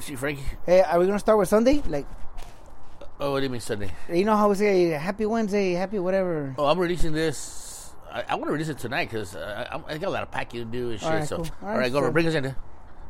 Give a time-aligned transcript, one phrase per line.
[0.00, 0.42] See, Frankie.
[0.64, 1.82] Hey, are we gonna start with Sunday?
[1.86, 2.06] Like,
[3.20, 3.90] Oh, what do you mean Sunday?
[4.12, 6.54] you know how we say Happy Wednesday, Happy whatever.
[6.56, 7.90] Oh, I'm releasing this.
[8.12, 10.30] I, I want to release it tonight because uh, I, I got a lot of
[10.30, 11.08] packing to do and shit.
[11.08, 11.46] All right, so, cool.
[11.62, 12.44] all All right, right, go so- bring us in.
[12.44, 12.56] there.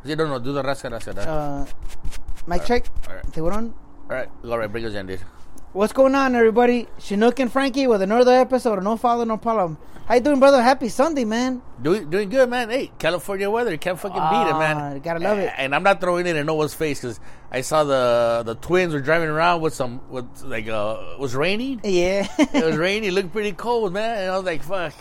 [0.04, 1.12] No, no, do the rasca, rasca.
[1.14, 1.26] rasca.
[1.26, 1.66] Uh,
[2.46, 2.86] mic check.
[3.08, 3.32] all right.
[3.32, 3.74] Tiburon.
[4.08, 5.20] all right, all right, bring us in, dude.
[5.72, 6.88] What's going on, everybody?
[6.98, 9.76] Chinook and Frankie with another episode of No Father, No Problem.
[10.06, 10.62] How you doing, brother?
[10.62, 11.60] Happy Sunday, man.
[11.82, 12.70] Doing, doing good, man.
[12.70, 15.00] Hey, California weather, you can't fucking beat it, Ah, man.
[15.00, 15.52] gotta love it.
[15.58, 17.20] And I'm not throwing it in no one's face because
[17.52, 21.36] I saw the the twins were driving around with some with like uh it was
[21.36, 21.82] raining.
[21.84, 22.26] Yeah.
[22.38, 23.10] it was raining.
[23.10, 24.22] It looked pretty cold, man.
[24.22, 24.94] And I was like, fuck.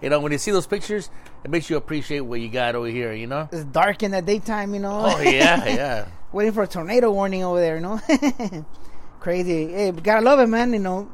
[0.00, 1.10] You know, when you see those pictures,
[1.42, 3.12] it makes you appreciate what you got over here.
[3.12, 3.48] You know.
[3.50, 5.02] it's dark in the daytime, you know.
[5.04, 6.06] Oh yeah, yeah.
[6.32, 8.00] Waiting for a tornado warning over there, you know.
[9.22, 9.70] Crazy.
[9.70, 10.72] Hey, gotta love it, man.
[10.72, 11.08] You know,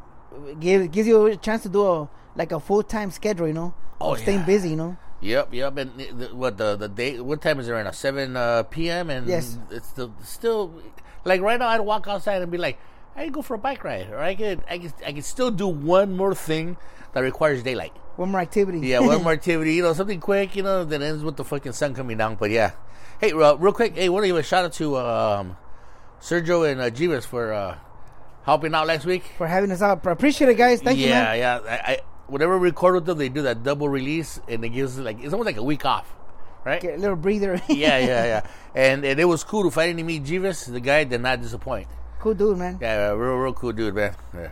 [0.58, 3.74] give gives you a chance to do a like a full time schedule, you know.
[4.00, 4.46] Oh, staying yeah.
[4.46, 4.96] busy, you know.
[5.20, 5.76] Yep, yep.
[5.76, 7.20] And the, what the the day?
[7.20, 7.90] What time is it right now?
[7.90, 9.10] Seven uh, p.m.
[9.10, 9.58] And Yes.
[9.70, 10.72] it's still still
[11.26, 11.68] like right now.
[11.68, 12.78] I'd walk outside and be like,
[13.14, 15.50] I could go for a bike ride, or I could I could I could still
[15.50, 16.78] do one more thing
[17.12, 17.92] that requires daylight.
[18.16, 18.80] One more activity.
[18.80, 19.74] Yeah, one more activity.
[19.74, 20.56] You know, something quick.
[20.56, 22.36] You know, that ends with the fucking sun coming down.
[22.36, 22.72] But yeah,
[23.20, 23.96] hey, uh, real quick.
[23.96, 25.56] Hey, want to give a shout out to um,
[26.22, 27.76] Sergio and uh, Jivas for uh,
[28.48, 29.24] helping out last week.
[29.36, 30.04] for having us out.
[30.06, 30.80] Appreciate it, guys.
[30.80, 31.38] Thank you, yeah, man.
[31.38, 31.60] yeah.
[31.68, 34.98] I, I whenever we record with them, they do that double release, and it gives
[34.98, 36.06] like it's almost like a week off,
[36.64, 36.80] right?
[36.80, 37.60] Get a little breather.
[37.68, 38.46] yeah, yeah, yeah.
[38.74, 40.70] And and it was cool to finally meet Jivas.
[40.70, 41.88] The guy did not disappoint.
[42.20, 42.78] cool dude, man.
[42.80, 44.14] Yeah, real, real cool dude, man.
[44.34, 44.50] Yeah.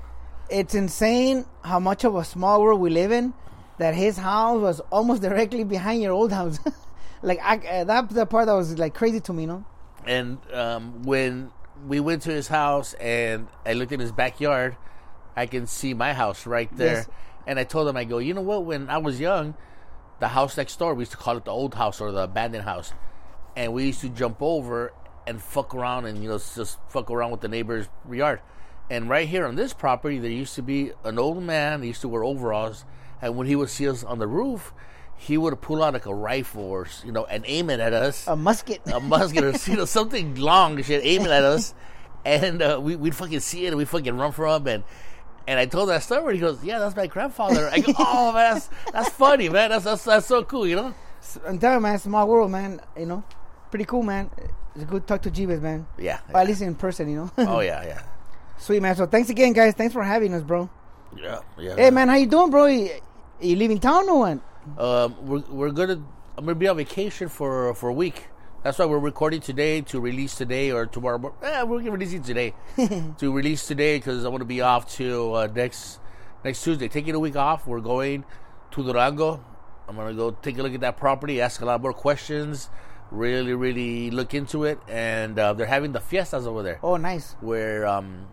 [0.51, 3.35] It's insane how much of a small world we live in.
[3.79, 6.59] That his house was almost directly behind your old house.
[7.23, 9.65] like I, uh, that the part that was like crazy to me, you know.
[10.07, 11.51] And um, when
[11.87, 14.77] we went to his house and I looked in his backyard,
[15.37, 16.97] I can see my house right there.
[16.97, 17.09] Yes.
[17.47, 18.65] And I told him, I go, you know what?
[18.65, 19.55] When I was young,
[20.19, 22.65] the house next door, we used to call it the old house or the abandoned
[22.65, 22.93] house,
[23.55, 24.93] and we used to jump over
[25.27, 28.41] and fuck around and you know just fuck around with the neighbor's yard.
[28.89, 31.83] And right here on this property, there used to be an old man.
[31.83, 32.85] He used to wear overalls,
[33.21, 34.73] and when he would see us on the roof,
[35.17, 38.27] he would pull out like a rifle or you know and aim it at us
[38.27, 38.81] A musket.
[38.93, 41.75] a musket or you know something long shit aiming at us,
[42.25, 44.85] and uh, we we'd fucking see it and we fucking run from him and.
[45.49, 46.25] And I told that story.
[46.25, 49.71] and He goes, "Yeah, that's my grandfather." I go, "Oh man, that's, that's funny, man.
[49.71, 50.93] That's, that's that's so cool, you know."
[51.47, 52.81] I'm telling you, man, small world, man.
[52.99, 53.23] You know,
[53.71, 54.29] pretty cool, man.
[54.75, 55.87] It's good to talk to Jivas, man.
[55.99, 56.19] Yeah.
[56.35, 57.31] Or at least in person, you know.
[57.39, 58.03] Oh yeah, yeah,
[58.59, 58.97] Sweet, man.
[58.97, 59.75] So thanks again, guys.
[59.75, 60.69] Thanks for having us, bro.
[61.17, 61.77] yeah, yeah.
[61.77, 62.67] Hey, man, how you doing, bro?
[62.67, 62.91] You,
[63.41, 64.41] you leaving town or what?
[64.79, 66.03] Um, we're we're gonna
[66.37, 68.29] I'm gonna be on vacation for for a week.
[68.63, 71.35] That's why we're recording today to release today or tomorrow.
[71.43, 72.53] Eh, we're gonna release it today
[73.19, 76.01] to release today because I want to be off to uh, next
[76.45, 76.89] next Tuesday.
[76.89, 77.67] Taking a week off.
[77.67, 78.25] We're going
[78.73, 79.41] to Durango.
[79.89, 82.69] I'm gonna go take a look at that property, ask a lot more questions,
[83.13, 87.37] really, really look into it, and uh, they're having the fiestas over there Oh, nice.
[87.41, 88.27] where um,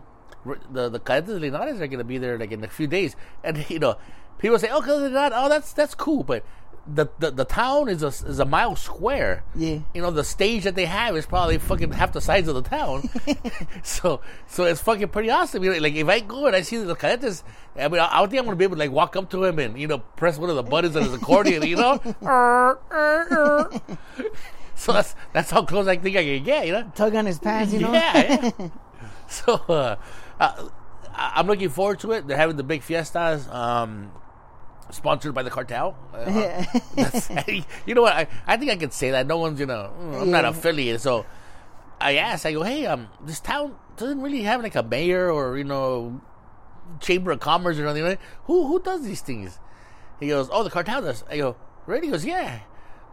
[0.72, 3.14] the the Cadetes Linares are going to be there like in a few days,
[3.44, 3.96] and you know,
[4.38, 6.44] people say, "Oh, Cadetes Linares, oh, that's that's cool," but
[6.86, 9.42] the, the the town is a is a mile square.
[9.54, 9.78] Yeah.
[9.94, 12.62] you know, the stage that they have is probably fucking half the size of the
[12.62, 13.08] town.
[13.82, 15.64] so so it's fucking pretty awesome.
[15.64, 17.42] You know, like if I go and I see the Cadetes,
[17.76, 19.44] I mean, I, I don't think I'm gonna be able to like walk up to
[19.44, 21.98] him and you know press one of the buttons on his accordion, you know.
[24.74, 26.92] so that's that's how close I think I can get, you know.
[26.94, 27.92] Tug on his pants, you know.
[27.92, 28.68] Yeah, yeah.
[29.28, 29.96] so uh,
[30.38, 30.68] uh,
[31.14, 32.26] I'm looking forward to it.
[32.26, 34.12] They're having the big fiestas, um,
[34.94, 35.96] sponsored by the cartel.
[36.12, 36.64] Uh,
[37.86, 38.14] you know what?
[38.14, 39.26] I, I think I can say that.
[39.26, 39.92] No one's you know.
[40.20, 41.26] I'm not affiliated, so
[42.00, 42.46] I asked.
[42.46, 46.20] I go, hey, um, this town doesn't really have like a mayor or you know
[47.00, 48.04] chamber of commerce or anything.
[48.04, 48.20] Right?
[48.44, 49.58] Who who does these things?
[50.20, 51.24] He goes, oh, the cartel does.
[51.28, 51.56] I go,
[51.86, 52.06] really?
[52.06, 52.60] He goes, yeah.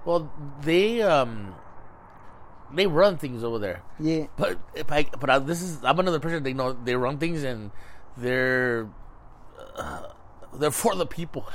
[0.06, 0.31] Well,
[0.62, 1.56] they um
[2.74, 3.84] they run things over there.
[4.00, 4.28] yeah.
[4.38, 6.44] But if I, but I, this is I'm another person.
[6.44, 7.72] They know they run things and
[8.18, 8.88] they're
[9.75, 10.03] uh,
[10.54, 11.46] they're for the people.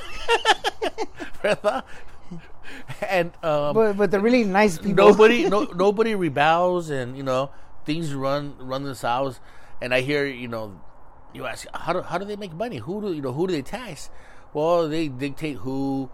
[1.43, 1.85] ¿Verdad?
[3.09, 4.95] and um, But but they're really nice people.
[5.09, 7.51] nobody no, nobody rebels and you know
[7.85, 9.39] things run run this house
[9.81, 10.81] and i hear you know
[11.33, 13.53] you ask how do, how do they make money who do you know who do
[13.53, 14.11] they tax
[14.53, 16.11] well they dictate who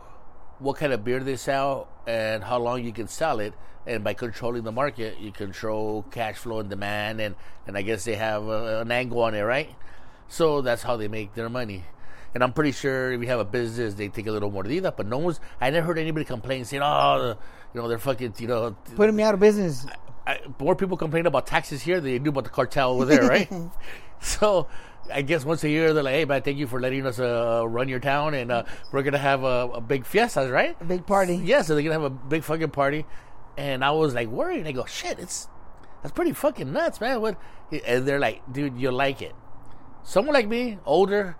[0.59, 3.55] what kind of beer they sell and how long you can sell it
[3.87, 7.35] and by controlling the market you control cash flow and demand and
[7.67, 9.75] and i guess they have uh, an angle on it right
[10.29, 11.85] so that's how they make their money
[12.35, 14.95] and I'm pretty sure if you have a business, they take a little more mordida.
[14.97, 15.41] But no one's.
[15.61, 17.37] I never heard anybody complain saying, "Oh,
[17.75, 19.87] you know, they're fucking, you know." Putting me out of business.
[20.27, 23.27] I, more people complain about taxes here than they do about the cartel over there,
[23.27, 23.51] right?
[24.21, 24.69] so,
[25.13, 27.65] I guess once a year they're like, "Hey, man, thank you for letting us uh,
[27.67, 31.07] run your town, and uh, we're gonna have a, a big fiesta, right?" A big
[31.07, 31.37] party.
[31.37, 33.05] Yeah, so they're gonna have a big fucking party,
[33.57, 34.67] and I was like worried.
[34.67, 35.49] I go, "Shit, it's
[36.03, 37.21] That's pretty fucking nuts, man.
[37.21, 37.37] What?
[37.87, 39.35] And they're like, dude, you'll like it.
[40.03, 41.37] Someone like me, older,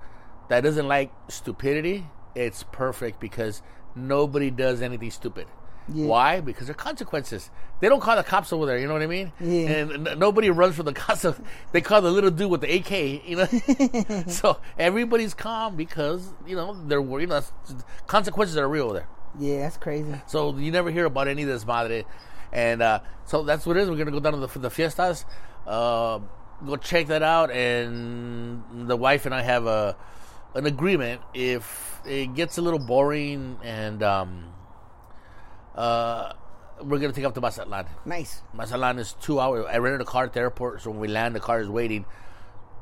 [0.49, 3.63] that doesn't like stupidity, it's perfect because
[3.95, 5.47] nobody does anything stupid.
[5.89, 6.07] Yeah.
[6.07, 6.41] Why?
[6.41, 7.51] Because there are consequences.
[7.81, 8.79] They don't call the cops over there.
[8.79, 9.33] You know what I mean?
[9.41, 9.69] Yeah.
[9.69, 11.27] And n- nobody runs from the cops.
[11.73, 13.27] They call the little dude with the AK.
[13.29, 14.25] You know.
[14.29, 17.23] so everybody's calm because you know they're worried.
[17.23, 17.43] You know,
[18.07, 19.09] consequences are real there.
[19.39, 20.15] Yeah, that's crazy.
[20.27, 22.05] So you never hear about any of this madre.
[22.53, 23.91] And uh, so that's what it is.
[23.91, 25.25] We're gonna go down to the, the fiestas,
[25.67, 26.21] uh,
[26.65, 29.97] go check that out, and the wife and I have a
[30.55, 31.21] an agreement.
[31.35, 34.53] If it gets a little boring, and um,
[35.75, 36.33] uh,
[36.83, 37.87] we're gonna take up to Mazatlan.
[38.05, 38.43] Nice.
[38.55, 39.67] Mazatlan is two hours.
[39.69, 42.05] I rented a car at the airport, so when we land, the car is waiting.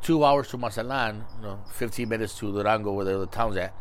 [0.03, 3.75] Two hours to Mazatlan, you know, 15 minutes to Durango, where the town's at.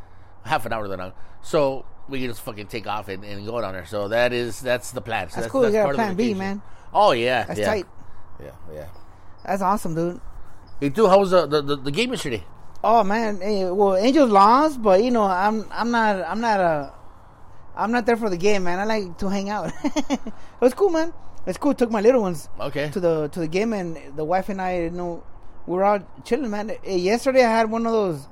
[0.44, 1.16] Half an hour to Durango.
[1.42, 3.86] So we can just fucking take off and, and go down there.
[3.86, 5.30] So that is that's the plan.
[5.30, 5.66] So That's cool.
[5.66, 6.62] You got a part of the plan B, man.
[6.94, 7.66] Oh yeah, That's yeah.
[7.66, 7.86] tight.
[8.42, 8.88] Yeah, yeah.
[9.46, 10.20] That's awesome, dude.
[10.80, 12.44] Hey, dude, how was the, the, the, the game yesterday?
[12.84, 16.94] Oh man, eh, well, Angels lost, but you know, I'm I'm not I'm not a
[17.76, 18.80] I'm not there for the game, man.
[18.80, 19.72] I like to hang out.
[19.84, 20.20] it
[20.60, 21.14] was cool, man.
[21.46, 21.74] It's cool.
[21.74, 22.90] Took my little ones Okay.
[22.92, 25.24] to the to the game, and the wife and I, you know,
[25.68, 26.72] we were out chilling, man.
[26.86, 28.28] Eh, Yesterday, I had one of those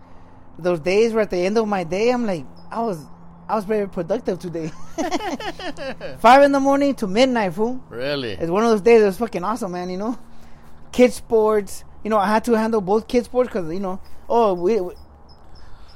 [0.59, 3.05] those days where at the end of my day, I'm like, I was
[3.49, 4.71] I was very productive today.
[6.19, 7.81] Five in the morning to midnight, fool.
[7.89, 8.31] Really?
[8.33, 9.89] It's one of those days that was fucking awesome, man.
[9.89, 10.19] You know,
[10.91, 11.83] kids sports.
[12.03, 14.79] You know, I had to handle both kids sports because you know, oh, we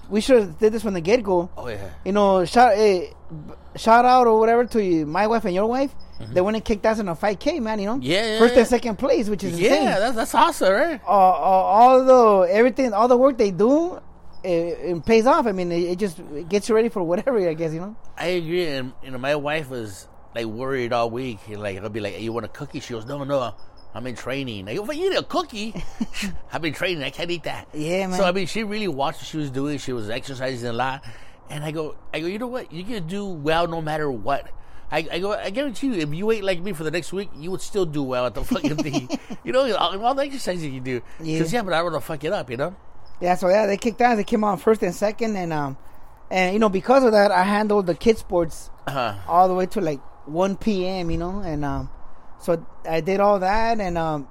[0.09, 1.49] we, should have did this from the get go.
[1.57, 1.89] Oh yeah.
[2.05, 5.67] You know, shout eh, b- shout out or whatever to you, my wife and your
[5.67, 5.93] wife.
[6.33, 7.79] They went and kicked ass in a 5K, man.
[7.79, 8.03] You know, Mm-hmm.
[8.03, 8.59] Yeah, yeah, first yeah.
[8.59, 9.85] and second place, which is Yeah, insane.
[9.85, 11.01] that's that's awesome, right?
[11.03, 13.99] Uh, uh, all the everything, all the work they do,
[14.43, 15.47] it, it pays off.
[15.47, 17.39] I mean, it, it just gets you ready for whatever.
[17.49, 17.95] I guess you know.
[18.17, 21.39] I agree, and you know, my wife was like worried all week.
[21.47, 23.55] And, Like I'll be like, hey, "You want a cookie?" She goes, "No, no,
[23.93, 25.73] I'm in training." I go, "If I eat a cookie,
[26.53, 27.03] I've been training.
[27.03, 28.17] I can't eat that." Yeah, man.
[28.17, 29.77] So I mean, she really watched what she was doing.
[29.77, 31.03] She was exercising a lot,
[31.49, 32.71] and I go, I go, you know what?
[32.71, 34.49] You can do well no matter what.
[34.93, 37.29] I, I go, I guarantee you, if you ate like me for the next week,
[37.37, 39.07] you would still do well at the fucking thing.
[39.41, 41.01] you know, all, all the exercises you do.
[41.21, 41.37] Yeah.
[41.37, 42.49] Because yeah, but I don't want to fuck it up.
[42.49, 42.75] You know.
[43.21, 44.17] Yeah, so yeah, they kicked ass.
[44.17, 45.77] They came on first and second, and um,
[46.29, 49.13] and you know because of that, I handled the kids sports Uh-huh.
[49.29, 51.09] all the way to like 1 p.m.
[51.09, 51.89] You know, and um,
[52.41, 54.27] so I did all that, and um,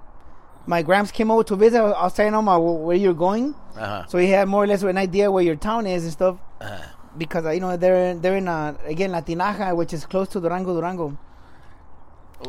[0.67, 1.81] my Gramps came over to visit.
[1.81, 4.05] I was, telling him where you're going, Uh-huh.
[4.09, 6.37] so he had more or less an idea where your town is and stuff.
[6.61, 6.83] Uh-huh.
[7.19, 10.41] Because uh, you know they're they're in uh, again La Tinaja, which is close to
[10.41, 11.17] Durango, Durango.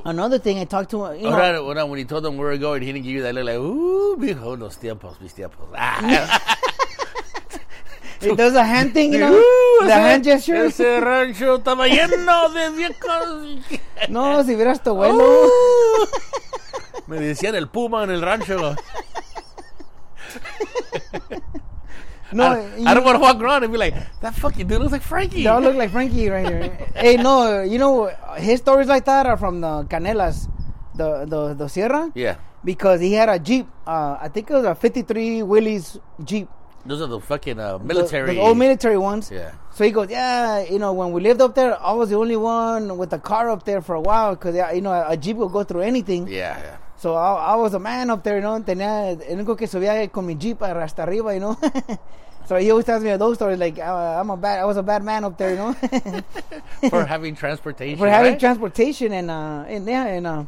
[0.05, 1.89] Another thing I talked to, you know, on.
[1.89, 4.15] When he told them where we're going, he didn't give you that look like, ooh,
[4.17, 5.67] mijo, los tiempos, mis tiempos.
[5.75, 6.57] Ah.
[8.23, 10.65] it does a hand thing, you know, the ese- hand gesture.
[10.65, 13.79] Ese rancho estaba lleno de viejos.
[14.09, 15.18] No, si vieras tu abuelo.
[15.45, 16.06] Uh.
[17.07, 18.75] Me decían el puma en el rancho.
[22.33, 24.79] No, I, you- I don't want to walk around and be like, that fucking dude
[24.79, 25.44] looks like Frankie.
[25.44, 26.69] They all look like Frankie right here.
[26.95, 28.07] hey, no, you know
[28.38, 30.47] his stories like that are from the Canelas,
[30.95, 32.38] the the the Sierra, yeah.
[32.63, 33.67] because he had a Jeep.
[33.85, 36.47] Uh, I think it was a '53 Willys Jeep,
[36.85, 38.35] Those are the fucking uh, military.
[38.35, 39.29] the, old military ones.
[39.31, 39.51] Yeah.
[39.73, 42.37] So he goes, yeah, you know, when we lived up there, I was the only
[42.37, 45.49] one with a car up there for a while because you know a Jeep will
[45.49, 46.27] go through anything.
[46.27, 46.77] Yeah, yeah.
[47.01, 50.11] So I, I was a man up there, you know, tenía el único que subía
[50.11, 51.57] con mi Jeep hasta arriba, you know.
[52.45, 54.83] so he always tells me those stories like uh, I'm a bad, I was a
[54.83, 55.73] bad man up there, you know.
[56.89, 57.97] For having transportation.
[57.97, 58.39] for having right?
[58.39, 60.43] transportation and uh and yeah and uh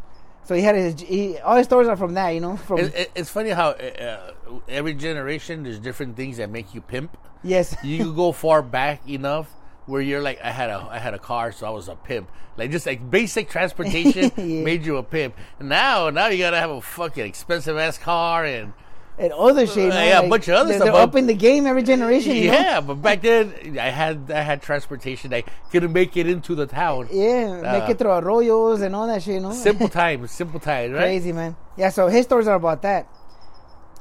[0.45, 2.93] so he had his he, all his stories are from that you know from It,
[2.95, 4.31] it, it's funny how uh, uh,
[4.67, 7.17] every generation there's different things that make you pimp.
[7.43, 9.50] yes You go far back enough
[9.85, 12.29] where you're like, I had a I had a car, so I was a pimp.
[12.55, 14.63] Like just like basic transportation Yeah.
[14.63, 15.35] made you a pimp.
[15.59, 18.73] Now, now you gotta have a fucking expensive ass car and
[19.19, 21.33] and other shit Uh, yeah, a bunch of other they're, stuff, they're up in the
[21.35, 22.53] game every generation you know?
[22.53, 22.79] yeah.
[22.81, 25.33] But back then, I had I had transportation.
[25.33, 27.09] I couldn't make it into the town.
[27.12, 30.59] yeah make Uh, it through arroyos and all that shit you know Simple times, simple
[30.62, 31.01] times, right?
[31.01, 33.05] crazy man yeah so his stories are about that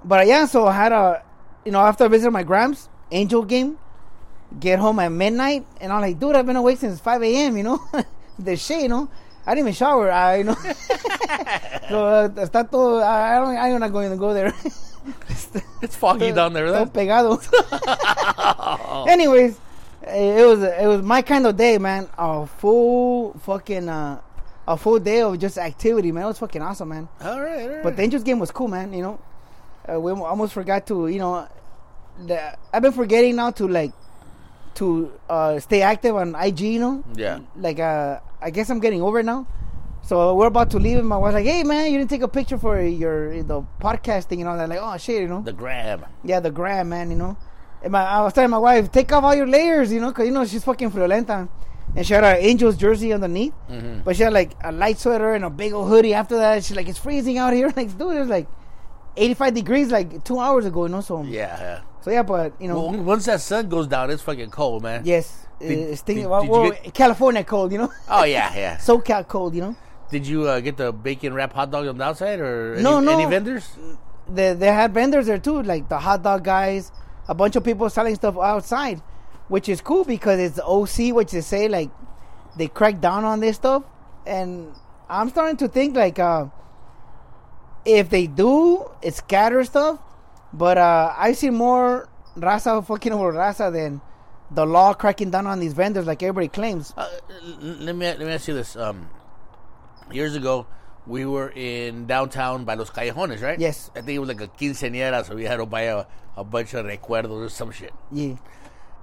[0.04, 1.22] but yeah so I had a
[1.64, 3.78] you know after I visited my grams angel game
[4.60, 7.62] get home at midnight and I'm like dude I've been awake since 5 a.m you
[7.62, 7.80] know
[8.38, 9.08] the shit you know
[9.46, 10.54] I didn't even shower I you know
[11.88, 14.54] so uh, está todo I I don't I'm not going to go there
[15.82, 16.70] It's foggy down there.
[16.70, 16.92] Right?
[16.92, 17.42] pegado.
[19.08, 19.58] Anyways,
[20.02, 22.08] it was it was my kind of day, man.
[22.16, 24.20] A full fucking uh,
[24.68, 26.24] a full day of just activity, man.
[26.24, 27.08] It was fucking awesome, man.
[27.20, 27.82] All right, all right.
[27.82, 28.92] But the Angels game was cool, man.
[28.92, 29.20] You know,
[29.90, 31.48] uh, we almost forgot to, you know,
[32.26, 33.92] the, I've been forgetting now to like
[34.74, 36.60] to uh, stay active on IG.
[36.60, 37.40] You know, Yeah.
[37.56, 39.46] Like uh, I guess I'm getting over now.
[40.04, 42.28] So we're about to leave, and my wife's like, "Hey, man, you didn't take a
[42.28, 45.42] picture for your the podcasting and all that." Like, oh shit, you know.
[45.42, 46.06] The grab.
[46.24, 47.36] Yeah, the grab, man, you know.
[47.82, 50.26] And my, I was telling my wife, take off all your layers, you know, because,
[50.26, 51.48] you know, she's fucking friolenta.
[51.96, 53.52] And she had an Angels jersey underneath.
[53.68, 54.04] Mhm.
[54.04, 56.62] But she had, like, a light sweater and a big old hoodie after that.
[56.62, 57.72] She's like, it's freezing out here.
[57.76, 58.46] Like, dude, it was, like,
[59.16, 61.22] 85 degrees, like, two hours ago, you know, so...
[61.22, 61.80] Yeah, yeah.
[62.00, 65.02] So, yeah, but, you know, Well, once that sun goes down, it's fucking cold, man.
[65.04, 65.46] yes.
[65.60, 67.92] Did- it's thing, did- well, did well, get- California cold, you know?
[68.08, 68.76] Oh yeah, yeah.
[68.88, 69.76] SoCal cold, you know?
[70.10, 72.98] Did you uh, get the bacon wrap hot dog on the outside, or any, No,
[73.00, 73.12] no.
[73.18, 73.68] any vendors?
[74.28, 76.90] they, they had vendors there too, like the hot dog guys,
[77.28, 79.00] a bunch of people selling stuff outside,
[79.48, 81.90] which is cool because it's OC, which is say like
[82.56, 83.84] they crack down on this stuff,
[84.26, 84.66] and
[85.08, 86.46] I'm starting to think like uh,
[87.84, 90.00] if they do, it's scatter stuff,
[90.52, 94.00] but uh, I see more raza fucking over raza than
[94.50, 96.92] the law cracking down on these vendors like everybody claims.
[96.96, 97.08] Uh,
[97.60, 98.76] let me let me ask you this.
[98.76, 99.08] Um,
[100.10, 100.66] years ago,
[101.06, 103.58] we were in downtown by Los Callejones, right?
[103.58, 103.90] Yes.
[103.96, 106.04] I think it was like a quinceañera, so we had to buy a,
[106.36, 107.92] a bunch of recuerdos or some shit.
[108.12, 108.34] Yeah,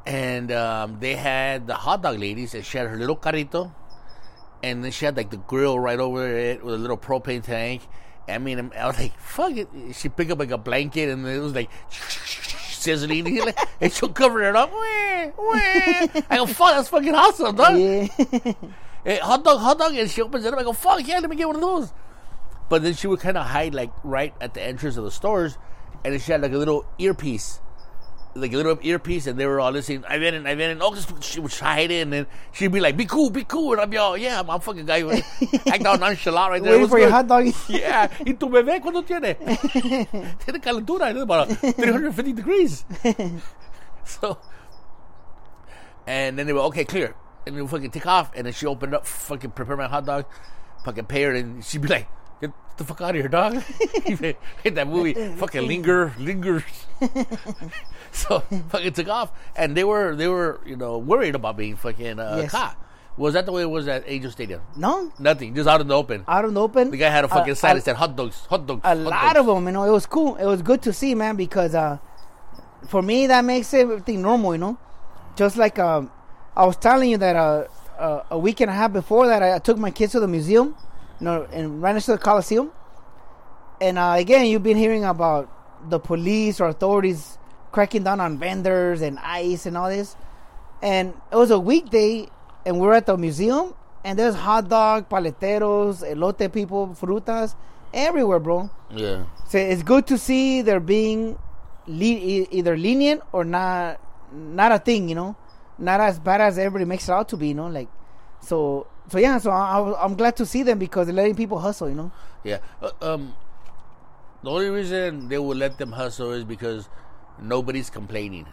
[0.05, 3.74] And um, they had the hot dog ladies, and she had her little carrito,
[4.63, 7.81] and then she had like the grill right over it with a little propane tank.
[8.29, 11.39] I mean, I was like, "Fuck it!" She picked up like a blanket, and it
[11.39, 11.69] was like
[12.69, 13.41] sizzling,
[13.81, 14.71] and she'll cover it up.
[14.71, 15.53] Wah, wah.
[16.29, 18.07] I go, "Fuck, that's fucking awesome, dog!" yeah,
[19.03, 20.59] Hey, hot dog, hot dog, and she opens it up.
[20.59, 21.93] I go, "Fuck yeah, let me get one of those."
[22.69, 25.57] But then she would kind of hide like right at the entrance of the stores,
[26.03, 27.62] and then she had like a little earpiece,
[28.39, 30.03] like a little earpiece, and they were all listening.
[30.08, 33.29] I ven, I ven, oh, she would hide in, and she'd be like, "Be cool,
[33.29, 35.01] be cool," and I'd be all, "Yeah, I'm, I'm fucking guy."
[35.67, 36.74] Act all nonchalant right there.
[36.74, 37.13] waiting for your good?
[37.13, 37.53] hot dog.
[37.69, 39.36] Yeah, y tu bebé cuánto tiene?
[40.39, 42.86] tiene calentura, it's about uh, 350 degrees.
[44.05, 44.38] so,
[46.08, 47.15] and then they were okay, clear,
[47.46, 50.05] and then we fucking take off, and then she opened up, fucking prepare my hot
[50.05, 50.25] dog,
[50.86, 52.18] fucking pay her, and she'd be like, "Get
[52.79, 53.53] the fuck out of here, dog!"
[54.63, 56.63] Hit that movie, fucking linger, lingers.
[58.12, 62.19] so fucking took off, and they were they were you know worried about being fucking
[62.19, 62.51] uh, Yes.
[62.51, 62.75] caught.
[63.17, 64.62] Was that the way it was at Angel Stadium?
[64.77, 66.24] no, Nothing, just out in the open.
[66.27, 66.89] out in the open.
[66.89, 68.81] The guy had a fucking Uh, sign uh, that said hot dogs, hot dogs.
[68.83, 69.39] a hot lot dogs.
[69.39, 69.65] of them.
[69.67, 70.36] You know, it was cool.
[70.38, 71.98] It was good to see, man, because uh,
[72.88, 74.53] for me that makes everything normal.
[74.53, 74.77] You know,
[75.36, 76.12] just like um,
[76.55, 77.65] I was telling you that uh,
[78.00, 80.27] uh, a week and a half before that, I, I took my kids to the
[80.27, 80.75] museum,
[81.19, 82.71] you know, and ran into the Coliseum.
[83.81, 85.49] And uh, again, you've been hearing about
[85.89, 87.38] the police or authorities
[87.71, 90.15] cracking down on vendors and ice and all this.
[90.81, 92.27] And it was a weekday,
[92.65, 93.73] and we we're at the museum,
[94.03, 97.55] and there's hot dog, paleteros, elote people, frutas,
[97.93, 98.69] everywhere, bro.
[98.89, 99.25] Yeah.
[99.49, 101.38] So it's good to see they're being
[101.88, 103.99] le- either lenient or not,
[104.31, 105.35] not a thing, you know,
[105.77, 107.89] not as bad as everybody makes it out to be, you know, like,
[108.41, 111.89] so, so yeah, so I, I'm glad to see them because they're letting people hustle,
[111.89, 112.12] you know.
[112.44, 112.60] Yeah.
[112.82, 113.36] Uh, um,
[114.44, 116.89] the only reason they would let them hustle is because
[117.42, 118.48] nobody's complaining,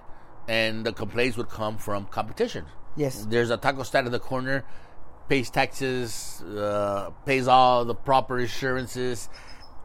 [0.48, 2.64] and the complaints would come from competition.
[2.96, 3.26] Yes.
[3.28, 4.64] There's a taco stand in the corner,
[5.28, 9.28] pays taxes, uh, pays all the proper insurances,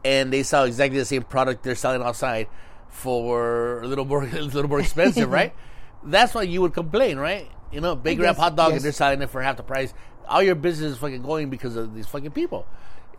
[0.04, 2.48] and they sell exactly the same product they're selling outside
[2.88, 5.54] for a little more, a little more expensive, right?
[6.04, 7.48] That's why you would complain, right?
[7.70, 8.76] You know, big wrap hot dog, yes.
[8.76, 9.94] and they're selling it for half the price.
[10.28, 12.66] All your business is fucking going because of these fucking people.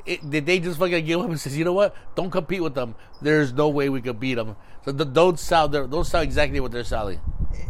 [0.06, 1.96] It, did they just fucking give up and says, you know what?
[2.16, 2.96] Don't compete with them.
[3.22, 4.56] There's no way we could beat them.
[4.84, 5.68] So the, don't sell.
[5.70, 7.20] their- Don't sell exactly what they're selling.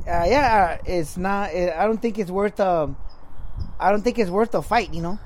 [0.07, 2.97] Uh, yeah, uh, it's not, it, I don't think it's worth, um,
[3.79, 5.19] I don't think it's worth the fight, you know,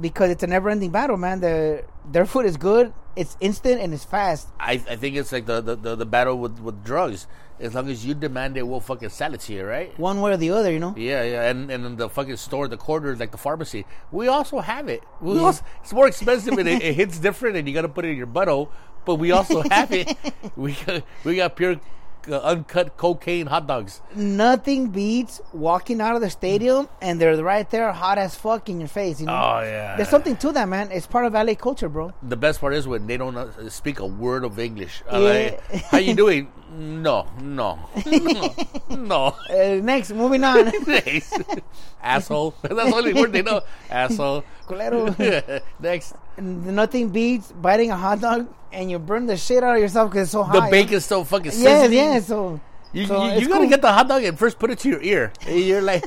[0.00, 1.40] because it's a never ending battle, man.
[1.40, 4.48] The, their food is good, it's instant, and it's fast.
[4.60, 7.26] I, I think it's like the, the, the, the battle with, with drugs.
[7.62, 9.96] As long as you demand it, we'll fucking sell it to you, right?
[9.98, 10.94] One way or the other, you know.
[10.96, 14.58] Yeah, yeah, and and in the fucking store, the corner, like the pharmacy, we also
[14.58, 15.02] have it.
[15.20, 15.42] We Yeah.
[15.42, 18.10] also, it's more expensive and it, it hits different, and you got to put it
[18.10, 18.68] in your butthole.
[19.04, 20.16] But we also have it.
[20.56, 21.80] we got, we got pure
[22.28, 24.00] uh, uncut cocaine hot dogs.
[24.14, 28.78] Nothing beats walking out of the stadium and they're right there, hot as fuck in
[28.80, 29.20] your face.
[29.20, 29.96] You know, Oh yeah.
[29.96, 30.90] there's something to that, man.
[30.92, 32.12] It's part of LA culture, bro.
[32.22, 35.02] the best part is when they don't uh, speak a word of English.
[35.10, 35.18] Yeah.
[35.18, 35.60] like,
[35.90, 36.50] How you doing?
[36.74, 38.54] No, no, no,
[38.96, 39.36] no.
[39.50, 40.72] Uh, next, moving on.
[42.02, 42.54] Asshole.
[42.62, 43.60] That's the only word they know.
[43.90, 44.44] Asshole.
[44.72, 45.62] Culero.
[45.80, 46.14] Next.
[46.38, 50.24] Nothing beats biting a hot dog and you burn the shit out of yourself because
[50.28, 50.54] it's so hot.
[50.64, 51.92] The bacon's so fucking you sizzling.
[51.92, 52.26] Yes, yes.
[52.26, 52.60] So,
[52.92, 53.68] You, so you, you gotta cool.
[53.68, 55.32] get the hot dog and first put it to your ear.
[55.46, 56.04] And You're like,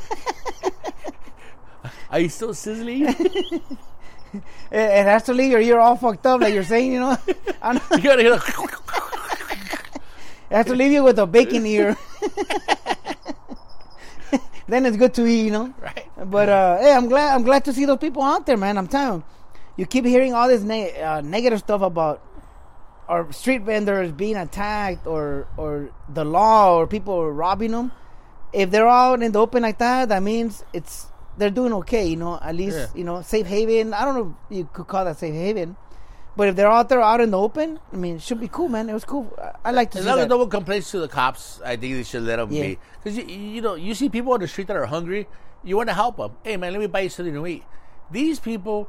[2.09, 2.99] are you still sizzling?
[2.99, 3.07] you
[4.71, 6.91] It, it has to leave your ear all fucked up, like you're saying.
[6.91, 7.17] You know,
[7.61, 7.81] I know.
[8.03, 8.33] gotta hear.
[8.33, 8.41] it
[10.51, 11.95] has to leave you with a bacon ear.
[14.67, 15.73] then it's good to eat, you know.
[15.79, 16.04] right.
[16.25, 18.77] But uh, hey, I'm glad I'm glad to see those people out there, man.
[18.77, 19.23] I'm telling you,
[19.77, 22.21] you keep hearing all this ne- uh, negative stuff about
[23.07, 27.91] our street vendors being attacked or or the law or people robbing them.
[28.53, 32.07] If they're out in the open like that, that means it's they're doing okay.
[32.07, 32.87] You know, at least Yeah.
[32.95, 33.93] you know safe haven.
[33.93, 35.75] I don't know if you could call that safe haven.
[36.37, 38.67] But if they're out there out in the open, I mean, it should be cool,
[38.67, 38.89] man.
[38.89, 39.31] It was cool.
[39.41, 41.77] I, I like to As see long as no one complains to the cops, I
[41.77, 42.61] think they should let them Yeah.
[42.63, 42.79] be.
[43.01, 45.27] Because you, you know, you see people on the street that are hungry,
[45.65, 46.31] you want to help them.
[46.43, 47.63] Hey, man, let me buy you something to eat.
[48.11, 48.87] These people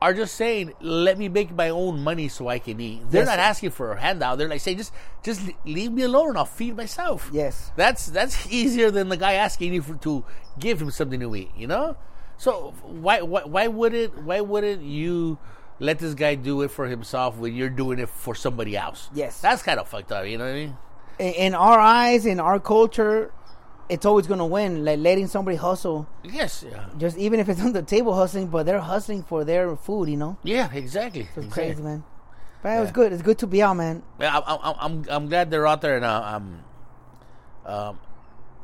[0.00, 3.28] are just saying, "Let me make my own money so I can eat." They're Yes,
[3.28, 4.38] not asking for a handout.
[4.38, 6.30] They're like saying, "Just, just leave me alone.
[6.30, 7.72] And I'll feed myself." Yes.
[7.76, 10.24] that's that's easier than the guy asking you for, to
[10.58, 11.50] give him something to eat.
[11.56, 11.96] You know,
[12.36, 15.38] so why why why wouldn't why wouldn't you?
[15.80, 19.10] Let this guy do it for himself when you're doing it for somebody else.
[19.14, 19.40] Yes.
[19.40, 20.76] That's kind of fucked up, you know what I mean?
[21.20, 23.30] in, in our eyes, in our culture,
[23.88, 24.84] it's always gonna win.
[24.84, 26.86] Like letting somebody hustle, Yes, yeah.
[26.98, 30.08] just even if it's on the table hustling, but they're hustling for their food.
[30.08, 31.22] You know, Yeah, exactly.
[31.22, 31.50] it's exactly.
[31.50, 32.04] crazy, man.
[32.62, 33.12] But it was good.
[33.12, 34.02] It's good to be out, man.
[34.18, 36.64] Yeah, I'm, I'm, I'm, I'm glad they're out there and uh, um,
[37.64, 37.98] um,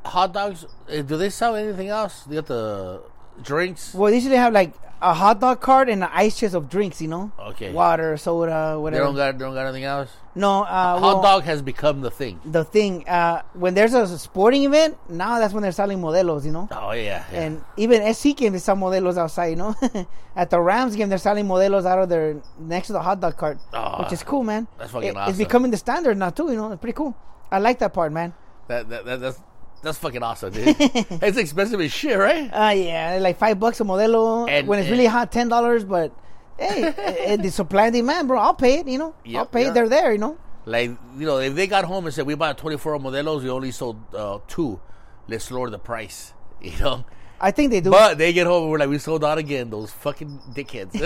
[0.04, 0.66] hot dogs.
[0.90, 2.25] uh, Do they sell anything else?
[2.25, 3.02] They got the
[3.43, 3.95] drinks.
[3.95, 4.73] Well, they usually have like
[5.03, 7.00] a hot dog cart and an ice chest of drinks.
[7.03, 7.73] You know, Okay.
[7.73, 9.03] water, soda, whatever.
[9.03, 10.09] They don't got, they don't got anything else.
[10.35, 10.67] no, uh,
[10.99, 12.41] hot well, dog has become the thing.
[12.45, 16.45] The thing uh, when there's a sporting event, now that's when they're selling modelos.
[16.45, 16.69] You know.
[16.73, 17.41] Oh yeah, yeah.
[17.41, 19.75] And even SC game, they sell modelos outside, you know.
[20.37, 23.37] At the Rams game, they're selling modelos out of their next to the hot dog
[23.37, 24.67] cart, Oh, which is cool, man.
[24.79, 25.31] that's fucking It- awesome.
[25.31, 26.73] It's becoming the standard now too, you know.
[26.73, 27.14] It's pretty cool.
[27.53, 28.33] I like that part, man.
[28.69, 29.41] that, that, that, that's
[29.85, 30.75] that's fucking awesome, dude.
[30.79, 32.49] it's expensive as shit, right?
[32.49, 35.85] Uh yeah, like five bucks a modelo And- when it's and- really hot, ten dollars.
[35.85, 36.12] But
[36.59, 38.41] hey, eh, the supply and demand, bro.
[38.41, 39.14] I'll pay it, you know.
[39.37, 39.71] I'll pay yeah.
[39.71, 39.75] it.
[39.75, 40.38] They're there, you know.
[40.67, 43.71] Like you know, if they got home and said we bought 24 modelos, we only
[43.71, 44.81] sold uh, two.
[45.29, 46.33] Let's lower the price.
[46.64, 47.05] You know.
[47.41, 47.91] I think they do.
[47.91, 49.69] But they get home and we're like, we sold out again.
[49.69, 50.97] Those fucking dickheads.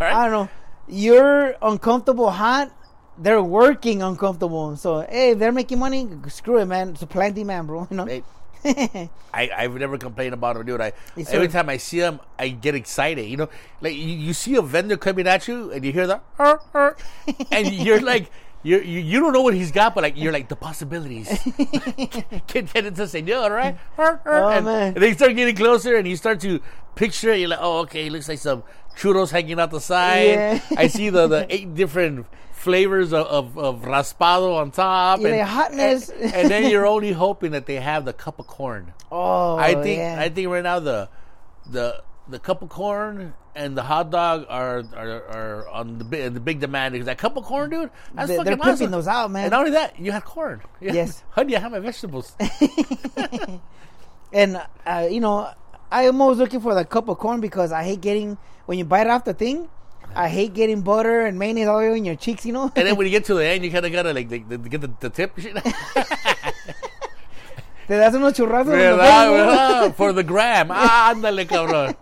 [0.00, 0.48] I don't know.
[0.88, 2.72] You're uncomfortable hot.
[3.18, 4.76] They're working uncomfortable.
[4.76, 6.96] So hey, they're making money, screw it, man.
[6.96, 7.86] Supply and demand, bro.
[7.90, 8.06] You know.
[8.06, 8.22] Hey,
[9.34, 10.80] I, I've never complained about them, dude.
[10.80, 10.92] I
[11.30, 13.26] every time I see them, I get excited.
[13.26, 13.48] You know,
[13.80, 16.96] like you, you see a vendor coming at you, and you hear the, "Er, er,"
[17.50, 18.30] and you're like,
[18.62, 21.28] you're, you you don't know what he's got, but like you're like the possibilities.
[22.46, 23.76] get get into senor, right?
[23.98, 24.92] Er, Oh, and, man.
[24.94, 26.60] and they start getting closer, and you start to
[26.94, 27.32] picture.
[27.32, 27.40] it.
[27.40, 28.62] You're like, oh, okay, it looks like some
[28.96, 30.28] churros hanging out the side.
[30.28, 30.60] Yeah.
[30.76, 32.26] I see the the eight different
[32.62, 35.20] flavors of, of, of raspado on top.
[35.20, 36.08] And, like, hotness.
[36.08, 38.92] and, and then you're only hoping that they have the cup of corn.
[39.10, 40.16] Oh, I think yeah.
[40.18, 41.08] I think right now the
[41.70, 46.32] the the cup of corn and the hot dog are are, are on the big
[46.34, 48.90] the big demand because that cup of corn, dude, that's They- fucking they're pimping awesome.
[48.92, 49.44] those out, man.
[49.44, 50.62] And not only that, you had corn.
[50.80, 50.92] Yeah.
[50.94, 51.22] Yes.
[51.30, 52.34] honey, I have my vegetables.
[54.32, 55.50] And uh, you know,
[55.90, 59.06] I'm always looking for the cup of corn because I hate getting when you bite
[59.06, 59.68] off the thing.
[60.14, 62.44] I hate getting butter and mayonnaise all over in your cheeks.
[62.46, 62.70] You know.
[62.74, 64.58] and then when you get to the end, you kind of gotta like the, the,
[64.58, 65.36] get the, the tip.
[67.88, 68.72] Te das unos churrazos.
[68.72, 69.94] ¿Verdad, verdad?
[69.96, 70.68] For the gram.
[70.70, 71.96] Ah, ándale, cabrón.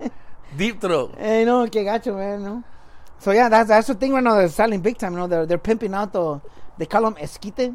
[0.57, 1.15] Deep throat.
[1.19, 2.43] Eh, no, que gacho, man.
[2.43, 2.65] No.
[3.19, 4.37] So yeah, that's that's the thing right now.
[4.37, 5.13] They're selling big time.
[5.13, 6.41] You know, they're they're pimping out the
[6.79, 7.75] they call them esquite,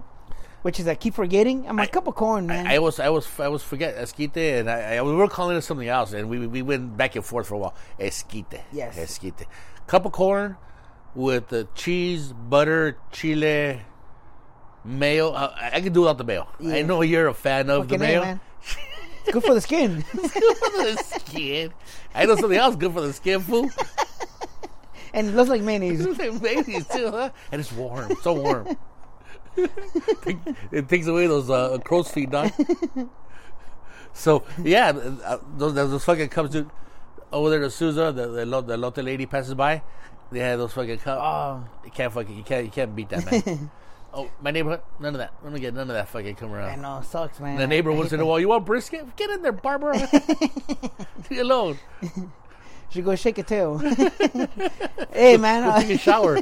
[0.62, 1.68] which is I keep forgetting.
[1.68, 2.68] I'm a cup of corn, man.
[2.68, 5.62] I was, I was, I was forget esquite, and I, I we were calling it
[5.62, 7.76] something else, and we we went back and forth for a while.
[8.00, 8.98] Esquite, Yes.
[8.98, 9.46] esquite,
[9.88, 10.58] cup of corn
[11.14, 13.82] with the cheese, butter, chile,
[14.84, 15.32] mayo.
[15.32, 16.48] I, I can do without the mayo.
[16.64, 18.40] I know you're a fan of Fucking the mayo.
[18.62, 20.04] It's good for the skin.
[20.14, 21.74] good for the skin.
[22.14, 23.70] I know something else good for the skin, fool.
[25.14, 26.06] and it looks like mayonnaise.
[26.42, 27.30] Mayonnaise too, huh?
[27.52, 28.78] And it's warm, so warm.
[30.72, 32.52] it takes away those uh, crow's feet, dog.
[34.16, 36.70] So yeah, uh, those, those fucking cups, dude.
[37.32, 39.82] Over there to Souza, the the, lo- the lotte lady passes by.
[40.32, 41.22] They had those fucking cups.
[41.24, 41.68] Oh.
[41.84, 43.72] You can't fucking you can't you can't beat that, man.
[44.14, 45.34] oh, my neighborhood, none of that.
[45.44, 46.70] Let me get none of that fucking come around.
[46.70, 47.58] I know, sucks, man.
[47.58, 48.36] The neighbor hate in a that.
[48.42, 49.16] you want brisket?
[49.16, 49.94] Get in there, Barbara.
[50.14, 51.80] Leave me alone.
[52.90, 53.78] She go shake a tail.
[55.12, 55.64] hey, man.
[55.64, 56.40] Go uh, take a shower.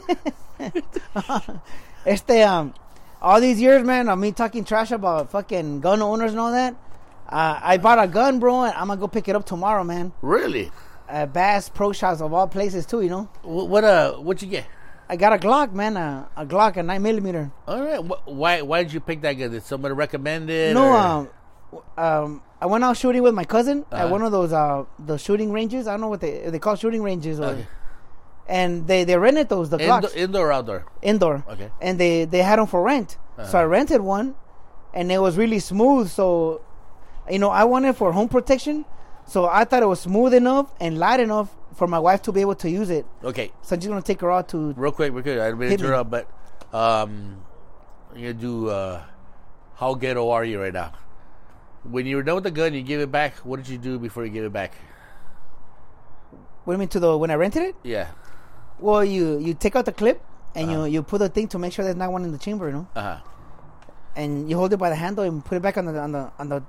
[2.05, 2.73] Este, um,
[3.21, 6.75] all these years, man, of me talking trash about fucking gun owners and all that.
[7.33, 10.13] Uh, I bought a gun, bro, and I'm gonna go pick it up tomorrow, man.
[10.21, 10.71] really?
[11.09, 13.01] At Bass Pro Shops of all places, too.
[13.01, 14.13] You know, What, what uh?
[14.17, 14.65] What you get?
[15.09, 17.51] I got a Glock, man, a, a Glock, a nine millimeter.
[17.67, 17.99] All right.
[17.99, 19.49] Wh- Why why did you pick that gun?
[19.51, 20.73] Did somebody recommend it?
[20.75, 21.29] No, or- um,
[21.97, 24.11] um, I went out shooting with my cousin at Uh-huh.
[24.13, 25.87] one of those uh the shooting ranges.
[25.87, 27.67] I don't know what they they call shooting ranges, or, Okay.
[28.47, 30.85] and they they rented those the Indo- Glocks indoor outdoor?
[31.01, 31.43] indoor.
[31.49, 31.69] Okay.
[31.81, 33.17] and they they had them for rent.
[33.49, 34.35] So I rented one,
[34.93, 36.09] and it was really smooth.
[36.09, 36.61] So,
[37.29, 38.85] you know, I wanted for home protection.
[39.25, 42.41] So I thought it was smooth enough and light enough for my wife to be
[42.41, 43.05] able to use it.
[43.23, 44.73] Okay, So I'm just gonna take her out to.
[44.73, 45.39] real quick, real quick.
[45.39, 45.85] I didn't mean to Hit me.
[45.87, 46.27] interrupt, but
[46.73, 47.37] um,
[48.11, 48.69] I'm gonna do.
[48.69, 49.01] Uh,
[49.75, 50.91] how ghetto are you right now?
[51.83, 53.35] When you were done with the gun, you give it back.
[53.37, 54.73] What did you do before you give it back?
[56.63, 57.75] What do you mean to the when I rented it?
[57.83, 58.07] Yeah.
[58.79, 60.21] Well, you you take out the clip
[60.55, 60.83] and Uh-huh.
[60.85, 62.73] you you put the thing to make sure there's not one in the chamber, you
[62.73, 63.17] know, Uh huh.
[64.15, 66.31] and you hold it by the handle and put it back on the on the
[66.39, 66.63] on the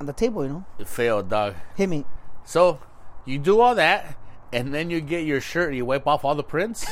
[0.00, 0.64] on the table, you know.
[0.78, 1.54] It failed, dog.
[1.76, 2.04] Hit me.
[2.44, 2.78] So
[3.24, 4.16] you do all that,
[4.52, 6.86] and then you get your shirt and you wipe off all the prints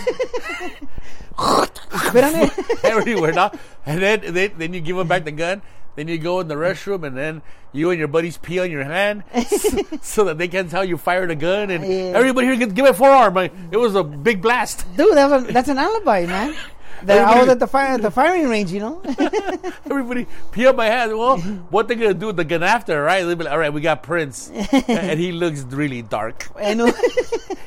[1.38, 2.84] Spit on it.
[2.84, 3.58] everywhere, dog.
[3.84, 5.62] And then, then then you give them back the gun.
[5.94, 7.40] Then you go in the restroom, and then
[7.72, 10.98] you and your buddies pee on your hand so, so that they can tell you
[10.98, 12.12] fired a gun, and Yeah.
[12.14, 13.32] everybody here can give it forearm.
[13.32, 14.84] Like, it was a big blast.
[14.96, 16.54] Dude, that was, that's an alibi, man.
[17.02, 19.02] That I was at the fire at the firing range, you know.
[19.90, 21.16] Everybody pee on my hand.
[21.16, 21.38] Well,
[21.70, 23.22] what they gonna do with the gun after, right?
[23.22, 24.50] They'll be like, all right, we got prints,
[24.88, 26.48] and he looks really dark.
[26.58, 26.92] and uh,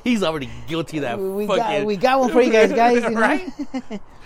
[0.03, 0.99] He's already guilty.
[0.99, 3.03] That we fucking, got we got one for you guys, guys.
[3.03, 3.21] You know?
[3.21, 3.51] right?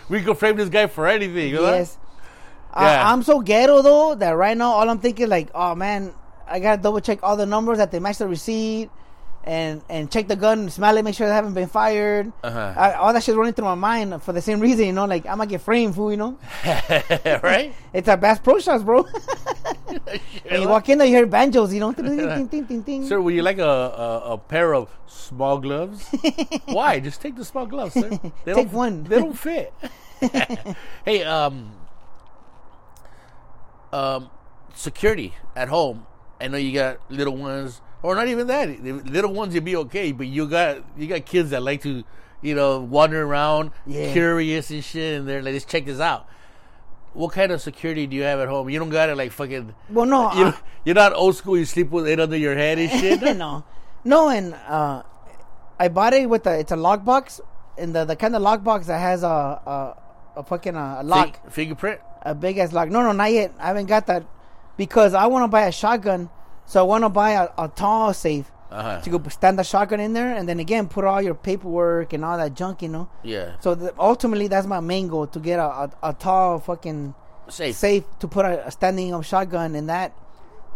[0.09, 1.49] We could frame this guy for anything.
[1.49, 1.73] you know?
[1.73, 1.97] Yes.
[2.75, 3.05] Yeah.
[3.05, 6.13] I, I'm so ghetto though that right now all I'm thinking like, oh man,
[6.47, 8.89] I gotta double check all the numbers that they match the receipt,
[9.45, 12.31] and and check the gun, smell it, make sure they haven't been fired.
[12.43, 12.73] Uh-huh.
[12.77, 15.05] I, all that shit's running through my mind for the same reason, you know.
[15.05, 16.11] Like I'm gonna get framed, fool.
[16.11, 16.39] You know,
[17.43, 17.73] right?
[17.93, 19.05] it's a Bass Pro Shops, bro.
[20.49, 21.91] and you walk in there, you hear banjos, you know.
[21.91, 23.07] Ting, ting, ting.
[23.07, 26.07] Sir, would you like a, a, a pair of small gloves?
[26.65, 26.99] Why?
[26.99, 28.19] Just take the small gloves, sir.
[28.45, 29.03] They Take one.
[29.03, 29.73] They don't fit.
[31.05, 31.73] hey, um,
[33.91, 34.29] um,
[34.73, 36.05] security at home.
[36.41, 38.83] I know you got little ones, or not even that.
[38.83, 42.03] Little ones, you'd be okay, but you got you got kids that like to,
[42.41, 44.11] you know, wander around, Yeah.
[44.13, 46.27] curious and shit, and they're like, "Let's check this out."
[47.13, 48.69] What kind of security do you have at home?
[48.69, 49.73] You don't got it like fucking.
[49.89, 51.57] well, no, You uh, you're not old school.
[51.57, 53.21] You sleep with it under your head and shit.
[53.37, 53.63] no,
[54.03, 55.03] no, and uh,
[55.79, 57.39] I bought it with a it's a lock box,
[57.77, 59.97] and the the kind of lock box that has a a,
[60.37, 61.99] a fucking uh, a lock, Fing- fingerprint.
[62.23, 62.89] a big ass lock.
[62.89, 63.53] No, no, not yet.
[63.59, 64.25] I haven't got that
[64.75, 66.31] because I want to buy a shotgun,
[66.65, 69.99] so I want to buy a, a tall safe Uh to go stand the shotgun
[69.99, 73.07] in there, and then again put all your paperwork and all that junk, you know.
[73.23, 73.53] Yeah.
[73.61, 77.13] So the, ultimately, that's my main goal to get a, a, a tall fucking
[77.49, 77.75] Safe.
[77.75, 80.13] safe to put a, a standing up shotgun in that,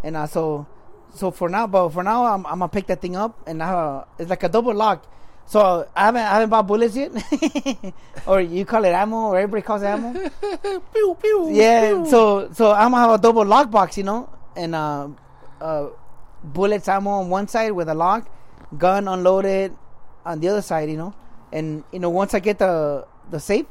[0.03, 0.67] and uh, so
[1.15, 4.03] so for now, but for now, I'm, I'm gonna pick that thing up, and uh,
[4.19, 5.07] it's like a double lock.
[5.47, 7.11] So I haven't I haven't bought bullets yet,
[8.27, 10.11] or you call it ammo, or everybody calls it ammo.
[10.93, 11.49] pew pew.
[11.51, 12.05] Yeah, pew.
[12.11, 15.07] so so I'm gonna have a double lock box, you know, and uh,
[15.61, 15.87] uh,
[16.43, 18.29] bullets ammo on one side with a lock,
[18.77, 19.75] gun unloaded
[20.25, 21.13] on the other side, you know,
[21.51, 23.65] and you know once I get the the safe,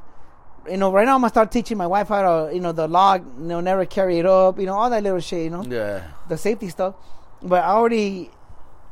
[0.68, 2.88] you know, right now I'm gonna start teaching my wife how to, you know, the
[2.88, 5.62] lock, you know, never carry it up, you know, all that little shit, you know,
[5.62, 6.08] yeah.
[6.28, 6.94] the safety stuff.
[7.42, 8.30] But I already,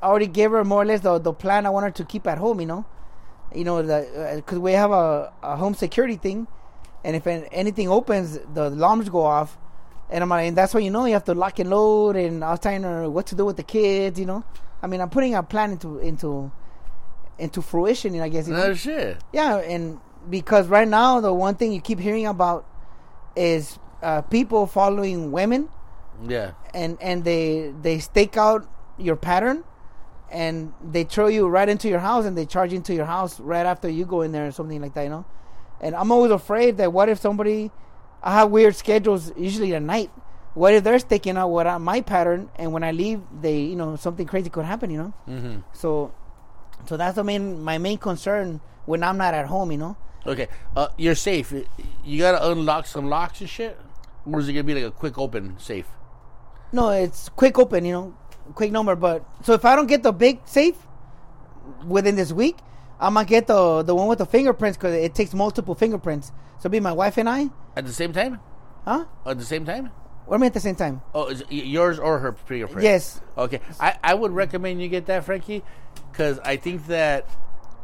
[0.02, 2.26] I already gave her more or less the the plan I want her to keep
[2.26, 2.84] at home, you know,
[3.54, 6.46] you know, the because we have a, a home security thing,
[7.02, 9.58] and if anything opens, the alarms go off,
[10.14, 12.14] and I'm like, and that's why you know you have to lock and load.
[12.16, 14.44] And I was telling her what to do with the kids, you know.
[14.80, 16.50] I mean, I'm putting a plan into into
[17.38, 18.46] into fruition, I guess.
[18.46, 19.18] No shit.
[19.32, 19.98] Yeah, and
[20.30, 22.64] because right now the one thing you keep hearing about
[23.36, 25.68] is uh, people following women
[26.26, 26.52] Yeah.
[26.72, 28.66] and and they they stake out
[28.98, 29.64] your pattern
[30.30, 33.66] and they throw you right into your house and they charge into your house right
[33.66, 35.24] after you go in there or something like that you know
[35.80, 37.70] and i'm always afraid that what if somebody
[38.24, 40.10] i have weird schedules usually at night
[40.54, 43.76] what if they're sticking out what I, my pattern and when i leave they you
[43.76, 45.56] know something crazy could happen you know Mm-hmm.
[45.72, 46.12] so
[46.86, 50.48] so that's the main my main concern when i'm not at home you know Okay.
[50.74, 51.52] Uh, you're safe.
[52.02, 53.78] You gotta unlock some locks and shit,
[54.24, 55.84] or is it gonna be like a quick open safe?
[56.72, 58.14] No, it's quick open, you know,
[58.54, 58.96] quick number.
[58.96, 60.76] But so if I don't get the big safe
[61.86, 62.56] within this week,
[63.04, 66.32] I'm gonna get the the one with the fingerprints because it takes multiple fingerprints.
[66.58, 68.40] So be my wife and I, At the same time?
[68.84, 69.04] huh?
[69.26, 69.90] At the same time?
[70.26, 71.02] Or me at the same time?
[71.14, 72.82] Oh, is it yours or her fingerprint?
[72.82, 73.20] Yes.
[73.36, 73.60] Okay.
[73.78, 75.62] I, I would recommend you get that, Frankie,
[76.10, 77.28] because I think that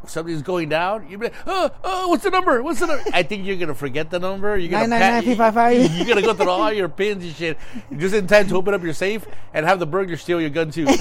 [0.07, 2.63] something's going down, you'd be like, oh, oh, what's the number?
[2.63, 3.03] What's the number?
[3.13, 4.57] I think you're gonna forget the number.
[4.57, 5.91] You're gonna Nine, nine, nine, three, five, five.
[5.95, 7.59] You're gonna go through all your pins and shit
[7.95, 10.71] just in time to open up your safe and have the burglar steal your gun
[10.71, 10.87] too.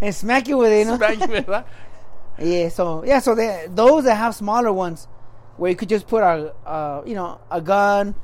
[0.00, 0.96] And smack you with it, you know.
[0.96, 1.66] Smack you with that.
[2.38, 2.68] Yeah.
[2.68, 3.18] So yeah.
[3.20, 5.06] So they, those that have smaller ones,
[5.56, 8.14] where you could just put a, uh, you know, a gun,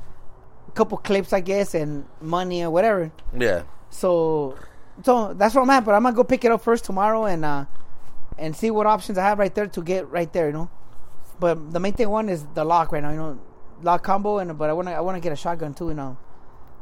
[0.67, 3.11] a couple clips, I guess, and money or whatever.
[3.37, 3.63] Yeah.
[3.89, 4.57] So,
[5.03, 5.85] so that's what I'm at.
[5.85, 7.65] But I'm gonna go pick it up first tomorrow and uh,
[8.37, 10.47] and see what options I have right there to get right there.
[10.47, 10.69] You know,
[11.39, 13.11] but the main thing one is the lock right now.
[13.11, 13.39] You know,
[13.81, 15.89] lock combo and but I wanna I wanna get a shotgun too.
[15.89, 16.17] You know,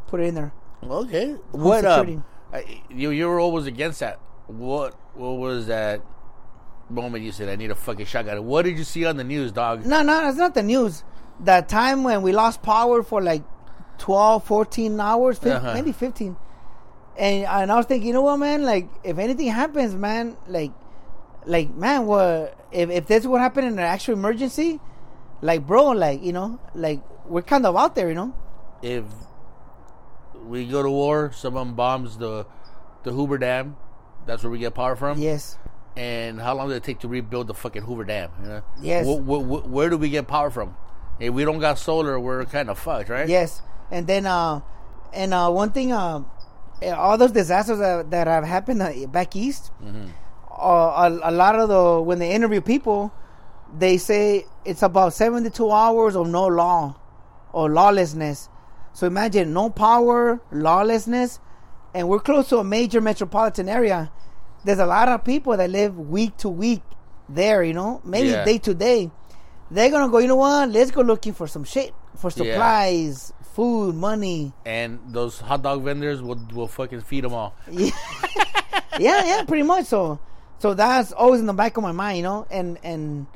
[0.08, 0.52] put it in there.
[0.84, 1.34] Okay.
[1.52, 2.16] What security.
[2.16, 4.20] um, I- you you were always against that.
[4.48, 6.02] What what was that?
[6.90, 8.46] Moment you said I need a fucking shotgun?
[8.46, 9.86] What did you see on the news, dog?
[9.86, 11.04] No, no, it's not the news.
[11.42, 13.44] That time when we lost power for like
[14.00, 15.74] 12, 14 hours, fif- Uh-huh.
[15.74, 16.36] maybe 15.
[17.18, 18.64] And, and I was thinking, you know what, man?
[18.64, 20.72] Like, if anything happens, man, like,
[21.46, 24.80] like, man, what if, if this would happen in an actual emergency?
[25.42, 28.34] Like, bro, like, you know, like, we're kind of out there, you know?
[28.82, 29.04] If
[30.46, 32.46] we go to war, someone bombs the
[33.04, 33.76] the Hoover Dam.
[34.26, 35.20] That's where we get power from.
[35.20, 35.58] Yes.
[36.00, 38.30] And how long did it take to rebuild the fucking Hoover Dam?
[38.42, 38.62] You know?
[38.82, 39.06] Yes.
[39.06, 40.76] Wh- wh- wh- where do we get power from?
[41.20, 43.28] If we don't got solar, we're kind of fucked, right?
[43.28, 44.62] Yes, and then uh,
[45.12, 46.24] and uh, one thing, uh,
[46.82, 51.60] eh, all those disasters that, that have happened uh, back east, uh, a, a lot
[51.60, 53.12] of the when they interview people,
[53.78, 56.96] they say it's about seventy-two hours of no law
[57.52, 58.48] or lawlessness.
[58.94, 61.42] So imagine no power, lawlessness,
[61.94, 64.10] and we're close to a major metropolitan area.
[64.64, 66.82] There's a lot of people that live week to week
[67.28, 68.44] there, you know, maybe Yeah.
[68.46, 69.12] day to day.
[69.72, 70.70] They're gonna go, you know what?
[70.70, 72.54] Let's go looking for some shit, for Yeah.
[72.54, 74.52] supplies, food, money.
[74.66, 77.54] And those hot dog vendors will will fucking feed them all.
[77.72, 77.92] yeah,
[79.00, 79.86] yeah, pretty much.
[79.86, 80.20] So,
[80.60, 82.46] so that's always in the back of my mind, you know.
[82.50, 83.28] And and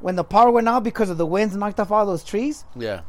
[0.00, 3.02] when the power went out because of the winds knocked off all those trees, Yeah.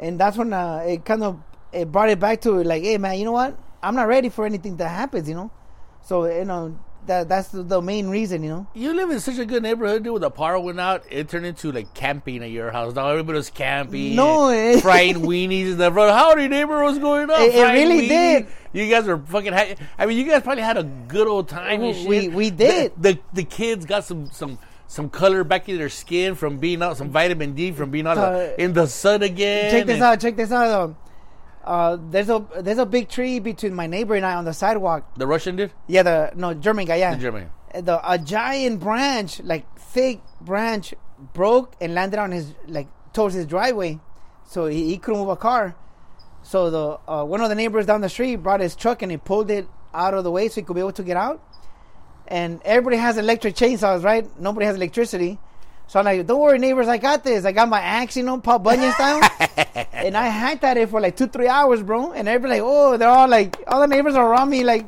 [0.00, 1.38] and that's when uh, it kind of
[1.72, 3.58] it brought it back to like, hey man, you know what?
[3.82, 5.50] I'm not ready for anything that happens, you know.
[6.02, 8.66] So you know that that's the, the main reason, you know.
[8.74, 10.12] You live in such a good neighborhood, dude.
[10.14, 12.94] When the power went out, it turned into like camping at your house.
[12.94, 16.16] Now everybody was camping, No, it- frying weenies in the front.
[16.16, 17.40] Howdy, neighbor, what's going on?
[17.42, 18.08] It- it really weenies.
[18.08, 18.46] did.
[18.72, 19.52] You guys were fucking.
[19.52, 21.82] Ha- I mean, you guys probably had a good old time.
[21.82, 22.32] and We- shit.
[22.32, 22.92] we did.
[22.96, 24.58] The, the the kids got some some.
[24.90, 28.16] Some color back in their skin from being out, some vitamin D from being out
[28.16, 29.70] Uh, in the sun again.
[29.70, 30.18] check this and- out.
[30.18, 30.94] Check this out.
[31.64, 35.04] Uh, there's a there's a big tree between my neighbor and I on the sidewalk.
[35.16, 35.72] The Russian did.
[35.86, 36.96] Yeah, the no German guy.
[36.96, 37.50] Yeah, The German.
[37.74, 40.94] The a giant branch, like thick branch,
[41.34, 44.00] broke and landed on his like towards his driveway,
[44.46, 45.74] so he, he couldn't move a car.
[46.42, 49.18] So the uh, one of the neighbors down the street brought his truck and he
[49.18, 51.42] pulled it out of the way so he could be able to get out.
[52.26, 54.26] And everybody has electric chainsaws, right?
[54.40, 55.38] Nobody has electricity.
[55.88, 57.46] So I'm like, don't worry, neighbors, I got this.
[57.46, 59.22] I got my axe, you know, Paul Bunyan style.
[59.92, 62.12] and I hacked at it for like two, three hours, bro.
[62.12, 64.84] And everybody like, oh, they're all like, all the neighbors are around me, like,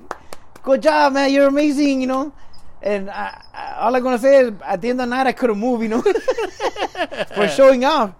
[0.62, 2.34] good job, man, you're amazing, you know.
[2.82, 5.32] And I, I, all I'm gonna say is, at the end of the night, I
[5.32, 6.02] couldn't move, you know,
[7.34, 8.14] for showing off.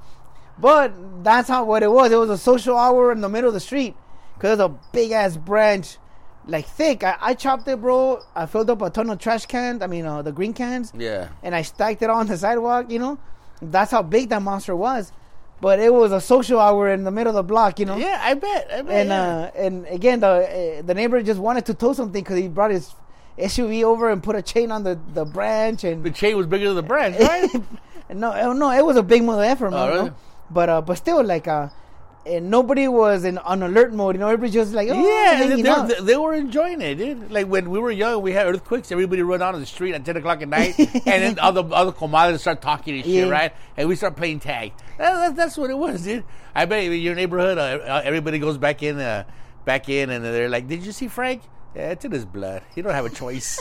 [0.58, 2.10] But that's how what it was.
[2.12, 3.94] It was a social hour in the middle of the street
[4.34, 5.98] because a big ass branch,
[6.46, 7.04] like thick.
[7.04, 8.20] I, I chopped it, bro.
[8.34, 9.82] I filled up a ton of trash cans.
[9.82, 11.28] I mean, uh, the green cans Yeah.
[11.42, 13.18] and I stacked it on the sidewalk, you know.
[13.62, 15.12] That's how big that monster was.
[15.60, 17.96] But it was a social hour in the middle of the block, you know.
[17.98, 18.68] Yeah, I bet.
[18.72, 18.94] I bet.
[19.00, 19.22] And yeah.
[19.22, 20.26] uh, and again, the
[20.78, 22.94] uh, the neighbor just wanted to tow something because he brought his
[23.38, 26.68] SUV over and put a chain on the, the branch and the chain was bigger
[26.68, 27.48] than the branch, right?
[28.08, 29.80] no, uh, no, it was a big mother effort, man.
[29.80, 29.98] Oh, you know?
[30.04, 30.12] really?
[30.50, 31.68] But uh, but still, like uh,
[32.26, 34.14] and nobody was in on alert mode.
[34.14, 37.30] You know, everybody just like oh, Yeah, they, they, they, they were enjoying it, dude.
[37.30, 38.92] Like when we were young, we had earthquakes.
[38.92, 41.92] Everybody run out on the street at ten o'clock at night, and then other other
[41.92, 43.28] comadres start talking and shit, Yeah.
[43.30, 43.52] right?
[43.76, 44.72] And we start playing tag.
[44.98, 46.24] That, that, that's what it was, dude.
[46.54, 49.24] I bet in your neighborhood, uh, uh, everybody goes back in, uh,
[49.64, 51.42] back in, and they're like, "Did you see Frank?
[51.74, 52.62] Yeah, it's in his blood.
[52.74, 53.60] He don't have a choice."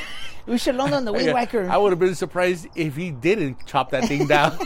[0.46, 1.68] we should loan on the weed whacker.
[1.70, 4.58] I would have been surprised if he didn't chop that thing down.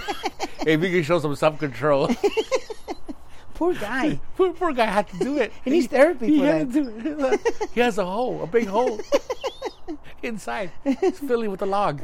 [0.66, 2.08] if he could show some self control.
[3.56, 4.20] Poor guy.
[4.36, 5.52] Poor, poor guy had to do it.
[5.64, 6.84] He needs therapy He for had that.
[6.84, 7.70] to do it.
[7.74, 9.00] He has a hole, a big hole
[10.22, 10.70] inside.
[10.84, 12.02] It's filling with a log.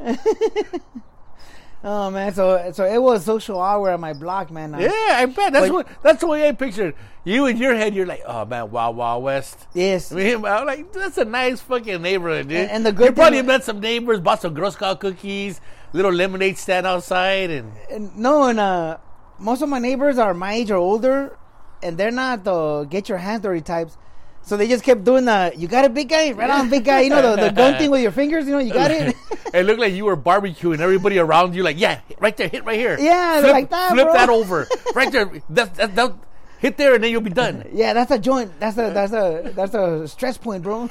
[1.84, 4.72] Oh man, so so it was social hour at my block, man.
[4.74, 7.92] I- Yeah, I bet that's what that's the way I pictured you in your head.
[7.92, 9.66] You're like, oh man, Wild Wild West.
[9.74, 10.12] Yes.
[10.12, 12.58] I mean, I'm like, that's a nice fucking neighborhood, dude.
[12.58, 15.60] And- and the good you probably met some neighbors, bought some Girl Scout cookies,
[15.92, 18.98] little lemonade stand outside, and And no, and uh,
[19.40, 21.36] most of my neighbors are my age or older,
[21.83, 23.97] and they're not the get your hands dirty types.
[24.45, 27.03] So they just kept doing the you got it, big guy, right on, big guy.
[27.03, 28.47] You know the, the gun thing with your fingers.
[28.47, 29.14] You know you got it.
[29.55, 30.81] it looked like you were barbecuing.
[30.81, 32.99] Everybody around you, like, yeah, right there, hit right here.
[32.99, 34.12] Yeah, flip, like that, Flip bro.
[34.14, 35.31] that over, right there.
[35.51, 36.14] That, that, that,
[36.59, 37.68] hit there, and then you'll be done.
[37.73, 38.59] yeah, that's a joint.
[38.59, 40.81] That's a that's a that's a stress point, bro.
[40.81, 40.88] All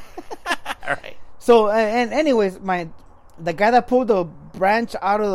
[0.86, 1.18] right.
[1.40, 2.90] So uh, and anyways, my
[3.40, 5.30] the guy that pulled the branch out of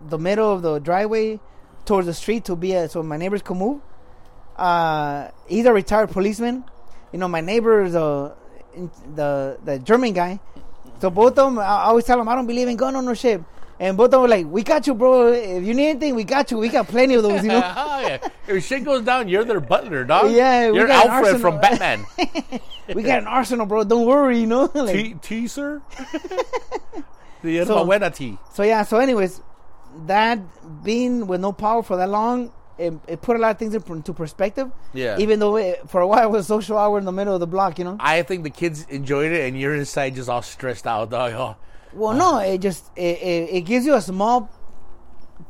[0.00, 1.40] the the middle of the driveway
[1.84, 3.80] towards the street to be a, so my neighbors could move.
[4.60, 6.64] Uh, he's a retired policeman.
[7.12, 8.36] You know, my neighbor is a
[9.16, 10.38] the the German guy.
[11.00, 13.42] So both of them, I always tell them I don't believe in gun ownership.
[13.80, 15.28] And both of them were like, "We got you, bro.
[15.32, 16.58] If you need anything, we got you.
[16.58, 18.18] We got plenty of those, you know." oh, yeah.
[18.46, 20.30] If shit goes down, you're their butler, dog.
[20.30, 22.04] Yeah, we you're got Alfred from Batman.
[22.94, 23.84] we got an arsenal, bro.
[23.84, 24.70] Don't worry, you know.
[24.74, 25.80] like, T, T, sir.
[27.42, 28.36] The So- tea.
[28.52, 28.82] So yeah.
[28.82, 29.40] So anyways,
[30.04, 30.38] that
[30.84, 34.12] being with no power for that long, it, it put a lot of things into
[34.12, 34.70] perspective.
[34.92, 35.18] Yeah.
[35.18, 37.40] Even though it, for a while it was a social hour in the middle of
[37.40, 37.96] the block, you know.
[38.00, 41.32] I think the kids enjoyed it, and you're inside just all stressed out, dog.
[41.32, 41.56] Oh,
[41.92, 44.48] Well, no, it just it, it, it gives you a small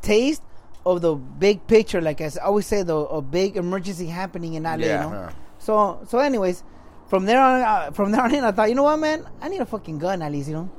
[0.01, 0.41] taste
[0.85, 2.01] of the big picture.
[2.01, 4.75] Like I always say, the a big emergency happening in LA.
[4.75, 5.29] Yeah, you know?
[5.59, 6.63] So so, anyways,
[7.07, 9.49] from there on, uh, from there on in, I thought, you know what, man, I
[9.49, 10.69] need a fucking gun at least, you know.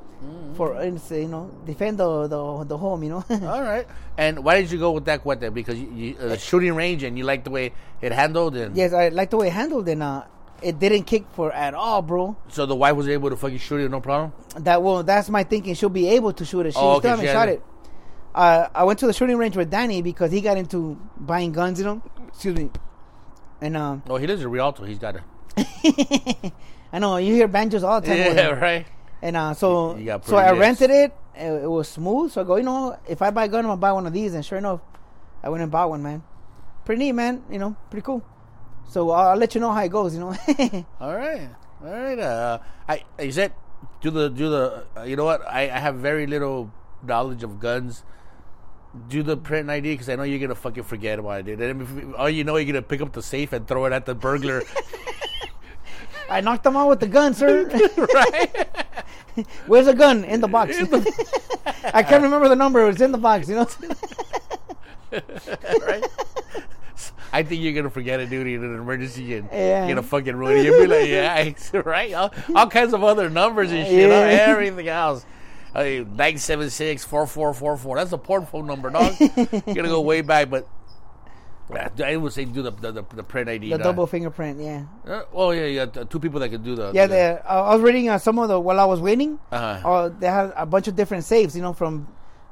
[0.55, 3.25] For you know defend the the, the home, you know.
[3.31, 3.87] all right.
[4.19, 5.53] And why did you go with that cuete?
[5.53, 8.77] Because you, you, uh, the shooting range, and you like the way it handled, and
[8.77, 10.25] yes, I like the way it handled, and uh,
[10.63, 12.37] it didn't kick for at all, bro.
[12.49, 14.33] so the wife was able to fucking shoot it, no problem.
[14.59, 15.75] That well, that's my thinking.
[15.75, 16.73] She'll be able to shoot it.
[16.75, 17.59] She Oh, okay, still haven't shot hasn't.
[17.59, 17.65] it.
[18.35, 21.79] Uh, I went to the shooting range with Danny because he got into buying guns,
[21.79, 22.03] you know.
[22.29, 22.71] Excuse me.
[23.61, 24.85] And um, Oh, he lives in Rialto.
[24.85, 25.23] He's got a
[26.93, 28.17] I know you hear banjos all the time.
[28.19, 28.87] yeah, right.
[29.23, 31.15] And uh, so You so I rented it.
[31.35, 32.33] It, it was smooth.
[32.33, 34.13] So I go, you know, if I buy a gun, I'm gonna buy one of
[34.13, 34.35] these.
[34.35, 34.81] And sure enough,
[35.43, 36.23] I went and bought one, man.
[36.85, 37.43] Pretty neat, man.
[37.49, 38.23] You know, pretty cool.
[38.89, 40.15] So I'll, I'll let you know how it goes.
[40.15, 40.35] You know.
[41.01, 41.49] All right,
[41.83, 42.19] all right.
[42.19, 42.59] Uh,
[42.89, 43.53] I you said
[44.01, 44.85] do the do the.
[44.97, 45.47] Uh, you know what?
[45.49, 46.71] I, I have very little
[47.03, 48.05] knowledge of guns.
[49.09, 51.63] Do the print ID because I know you're gonna fucking forget what I did.
[51.63, 54.05] And if, all you know, you're gonna pick up the safe and throw it at
[54.05, 54.63] the burglar,
[56.33, 57.65] I knocked him out with the gun, sir.
[58.15, 58.69] right?
[59.67, 60.25] Where's the gun?
[60.25, 60.77] In the box.
[61.95, 62.83] I can't remember the number.
[62.83, 63.49] It was in the box.
[63.49, 63.69] You know.
[65.87, 66.05] right?
[67.35, 69.87] I think you're gonna forget it, dude, in an emergency, and Yeah.
[69.87, 70.65] you're gonna fucking ruin it.
[70.67, 72.13] You'll be like, yeah, right?
[72.13, 74.17] All, all kinds of other numbers and shit, Yeah.
[74.17, 75.25] everything else.
[75.75, 77.97] Hey, 976 4444.
[77.97, 79.15] That's a port phone number, dog.
[79.19, 80.69] you're gonna go way back, but
[81.77, 83.71] I would say do the the, the, the print ID.
[83.71, 84.61] the double fingerprint.
[84.61, 84.85] Yeah.
[85.07, 85.87] Uh, oh yeah, yeah.
[85.87, 86.93] t- Two people that can do the.
[86.95, 87.07] Yeah.
[87.07, 89.39] the, uh, I was reading uh, some of the while I was waiting.
[89.51, 89.89] Uh-huh.
[89.89, 91.55] Uh, they had a bunch of different saves.
[91.57, 92.09] You know, from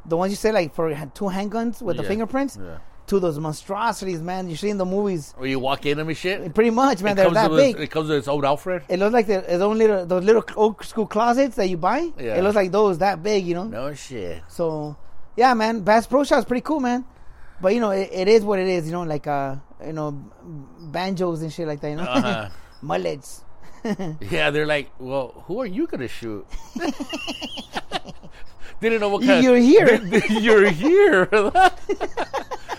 [0.06, 2.78] the ones you say like for two handguns with the fingerprints Yeah.
[3.08, 4.48] to those monstrosities, man.
[4.48, 5.34] You see in the movies.
[5.36, 6.54] Where you walk in them and shit.
[6.54, 7.12] Pretty much, man.
[7.12, 7.78] it They're that big.
[7.78, 8.84] It comes with its own Alfred.
[8.88, 12.10] It looks like the, its own little those little old school closets that you buy.
[12.18, 12.36] Yeah.
[12.36, 13.64] It looks like those that big, you know.
[13.64, 14.42] No shit.
[14.48, 14.96] So,
[15.36, 17.04] yeah, man, Bass Pro Shop's pretty cool, man.
[17.60, 18.86] But you know, it, it is what it is.
[18.86, 20.12] You know, like uh, you know,
[20.92, 21.90] banjos and shit like that.
[21.90, 22.48] You know, Uh-huh.
[22.82, 23.44] mullets.
[24.30, 26.46] Yeah, they're like, well, who are you gonna shoot?
[28.80, 29.44] Didn't know what kind.
[29.44, 30.00] You're here.
[30.28, 31.28] You're here.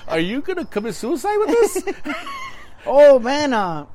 [0.07, 1.83] are you gonna commit suicide with this?
[2.85, 3.85] oh man, uh,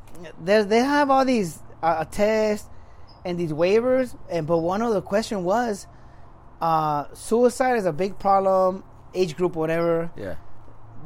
[0.43, 2.69] they they have all these uh, tests
[3.25, 5.87] and these waivers, and but one of the question was,
[6.61, 10.11] uh, suicide is a big problem, age group, whatever.
[10.17, 10.35] yeah.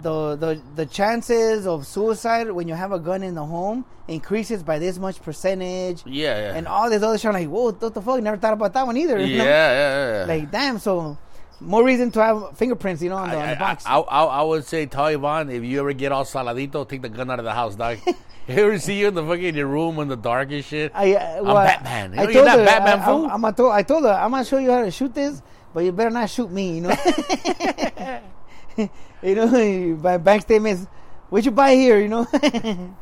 [0.03, 4.63] The the the chances of suicide when you have a gun in the home increases
[4.63, 6.55] by this much percentage, Yeah, yeah.
[6.57, 7.27] and all this other shit.
[7.27, 8.21] I'm like, whoa, what the fuck?
[8.23, 9.19] Never thought about that one either.
[9.19, 9.45] yeah, you know?
[9.45, 10.25] yeah, yeah.
[10.27, 10.79] Like, damn.
[10.79, 11.17] So,
[11.61, 13.85] more reason to have fingerprints, you know, on the, on the box.
[13.87, 17.09] I, I, I would say, tell Ivan, if you ever get all saladito, take the
[17.09, 17.99] gun out of the house, dog.
[18.07, 18.15] you
[18.49, 20.91] ever see you in the fucking your room in the dark and shit?
[20.95, 22.19] I, uh, well, Batman.
[22.19, 23.27] I You're told not her, Batman, I, fool.
[23.27, 25.41] I, I'm gonna I told her, I'm gonna show you how to shoot this,
[25.73, 26.91] but you better not shoot me, you know.
[29.23, 30.87] you know, by bank statements,
[31.29, 32.27] what you buy here, you know.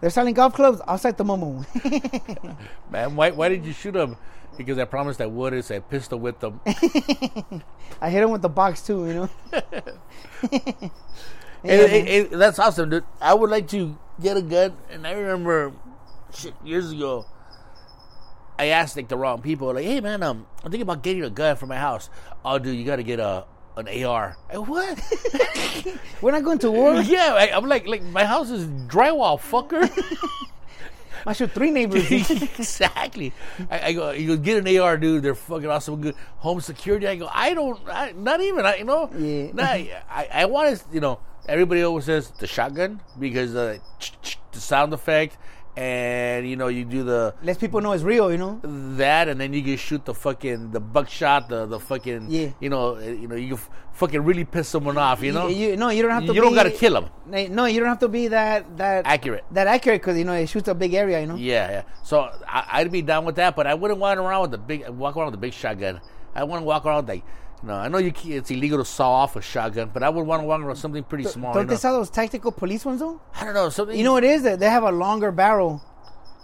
[0.00, 1.66] They're selling golf clubs outside the Momo.
[2.90, 4.16] Man, why, why did you shoot him?
[4.56, 5.52] Because I promised I would.
[5.54, 6.60] It's a pistol with them.
[8.00, 9.30] I hit him with the box too, you know.
[11.64, 12.38] Yeah, it- man.
[12.38, 13.04] that's awesome, dude.
[13.20, 15.72] I would like to get a gun, and I remember
[16.32, 17.26] shit years ago.
[18.58, 21.30] I asked like the wrong people, like, "Hey man, um, I'm thinking about getting a
[21.30, 22.10] gun for my house.
[22.44, 23.44] Oh, dude, you got to get a
[23.78, 24.36] an AR.
[24.52, 25.00] I, what?
[26.22, 26.94] We're not going to war.
[27.02, 29.88] yeah, I, I'm like, like my house is drywall, fucker.
[31.26, 32.10] I shoot three neighbors.
[32.10, 33.32] exactly.
[33.70, 35.22] I, I go, you go get an AR, dude.
[35.22, 36.00] They're fucking awesome.
[36.00, 37.06] Good home security.
[37.06, 38.64] I go, I don't, I, not even.
[38.64, 39.50] I, you know, Yeah.
[40.08, 41.20] I, I want to, you know.
[41.48, 43.78] Everybody always says the shotgun because uh,
[44.52, 45.38] the sound effect,
[45.78, 48.58] and you know you do the Lets people know it's real, you know.
[48.96, 52.48] that, and then you can shoot the fucking the buckshot, the the fucking Yeah.
[52.60, 55.22] you know, uh, you know you f- fucking really piss someone off.
[55.22, 56.34] You know, you, no, you don't have to.
[56.34, 57.06] You don't gotta kill them.
[57.54, 59.44] No, you don't have to be that that Accurate.
[59.52, 61.36] That accurate because you know it shoots a big area, you know.
[61.36, 61.82] Yeah, yeah.
[62.02, 64.88] So I, I'd be down with that, but I wouldn't walk around with the big
[64.88, 66.00] walk around with the big shotgun.
[66.34, 67.22] I want to walk around like,
[67.62, 70.42] know, I know you it's illegal to saw off a shotgun, but I would want
[70.42, 71.52] to walk around something pretty small.
[71.54, 73.20] Don't they sell those tactical police ones though?
[73.34, 73.96] I don't know something.
[73.96, 74.42] You know what it is?
[74.42, 75.82] That they have a longer barrel.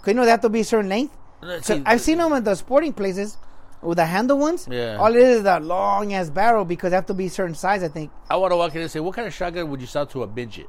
[0.03, 1.17] Cause you know they have to be a certain length.
[1.63, 1.83] See.
[1.87, 3.37] I've seen them at the sporting places
[3.83, 4.67] with the handle ones.
[4.71, 4.97] Yeah.
[4.97, 7.55] All it is is that long ass barrel because they have to be a certain
[7.55, 7.83] size.
[7.83, 8.11] I think.
[8.31, 10.23] I want to walk in and say, what kind of shotgun would you sell to
[10.23, 10.69] a midget?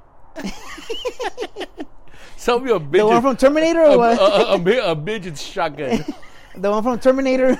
[2.37, 2.91] Sell me a midget.
[2.99, 4.19] The one from Terminator a, or what?
[4.19, 6.05] a, a, mi- a midget shotgun.
[6.55, 7.55] the one from Terminator.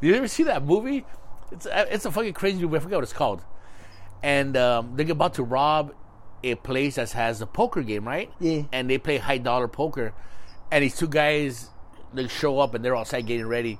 [0.00, 1.04] Did you ever see that movie?
[1.52, 2.76] It's a, it's a fucking crazy movie.
[2.76, 3.42] I forget what it's called.
[4.22, 5.94] And um, they're about to rob
[6.42, 8.30] a place that has a poker game, right?
[8.40, 8.62] Yeah.
[8.72, 10.12] And they play high dollar poker,
[10.70, 11.70] and these two guys
[12.12, 13.78] they show up and they're outside getting ready,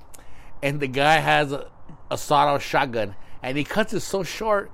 [0.63, 1.69] and the guy has a,
[2.09, 4.71] a sawed-off shotgun, and he cuts it so short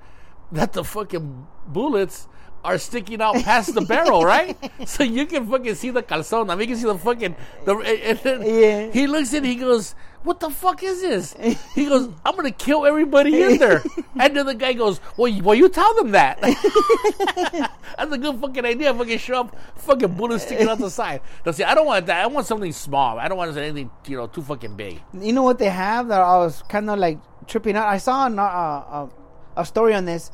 [0.52, 2.28] that the fucking bullets
[2.64, 4.56] are sticking out past the barrel, right?
[4.86, 6.50] So you can fucking see the calzone.
[6.50, 7.36] I mean, you can see the fucking.
[7.64, 8.92] The, and then Yeah.
[8.92, 9.44] He looks at.
[9.44, 9.94] it, He goes,
[10.24, 11.34] "What the fuck is this?"
[11.74, 13.82] He goes, "I'm gonna kill everybody in there."
[14.20, 16.40] And then the guy goes, "Well, you, well, you tell them that."
[17.96, 18.92] That's a good fucking idea.
[18.94, 21.20] Fucking show up, fucking bullets sticking out the side.
[21.46, 22.22] Now, see, I don't want that.
[22.22, 23.18] I want something small.
[23.18, 25.00] I don't want anything, you know, too fucking big.
[25.12, 27.86] You know what they have that I was kind of like tripping out.
[27.88, 29.08] I saw an, uh, uh,
[29.56, 30.30] a story on this.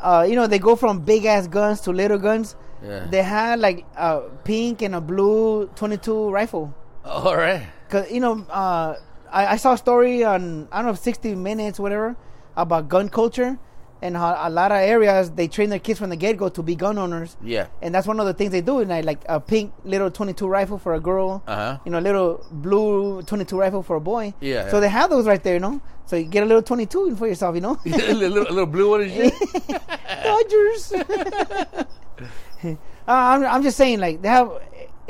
[0.00, 2.56] Uh, you know, they go from big ass guns to little guns.
[2.82, 3.06] Yeah.
[3.10, 6.74] They had like a pink and a blue 22 rifle.
[7.04, 7.66] All right.
[7.90, 8.96] Cause you know, uh,
[9.30, 12.16] I, I saw a story on I don't know 60 Minutes, whatever,
[12.56, 13.58] about gun culture,
[14.00, 16.62] and how a lot of areas they train their kids from the get go to
[16.62, 17.36] be gun owners.
[17.42, 17.66] Yeah.
[17.82, 18.78] And that's one of the things they do.
[18.78, 21.42] And I like a pink little 22 rifle for a girl.
[21.46, 21.78] Uh-huh.
[21.84, 24.34] You know, a little blue 22 rifle for a boy.
[24.40, 24.80] Yeah, So yeah.
[24.80, 25.80] they have those right there, you know.
[26.06, 27.78] So you get a little 22 for yourself, you know.
[27.86, 29.34] a, little, a little blue one and shit.
[30.24, 30.92] Dodgers.
[32.64, 32.76] uh,
[33.06, 34.50] I'm, I'm just saying, like they have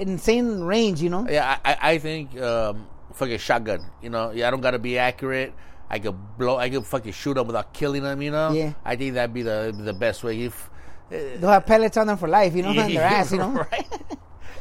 [0.08, 1.26] insane range, you know.
[1.28, 3.90] Yeah, I, I- think um, fucking shotgun.
[4.02, 5.52] You know, yeah, I don't gotta be accurate.
[5.88, 6.56] I could blow.
[6.56, 8.22] I could fucking shoot them without killing them.
[8.22, 8.52] You know.
[8.52, 8.74] Yeah.
[8.84, 10.42] I think that'd be the the best way.
[10.42, 10.70] If
[11.10, 13.50] They'll have pellets on them for life, you know, on their ass, you know.
[13.50, 13.86] right?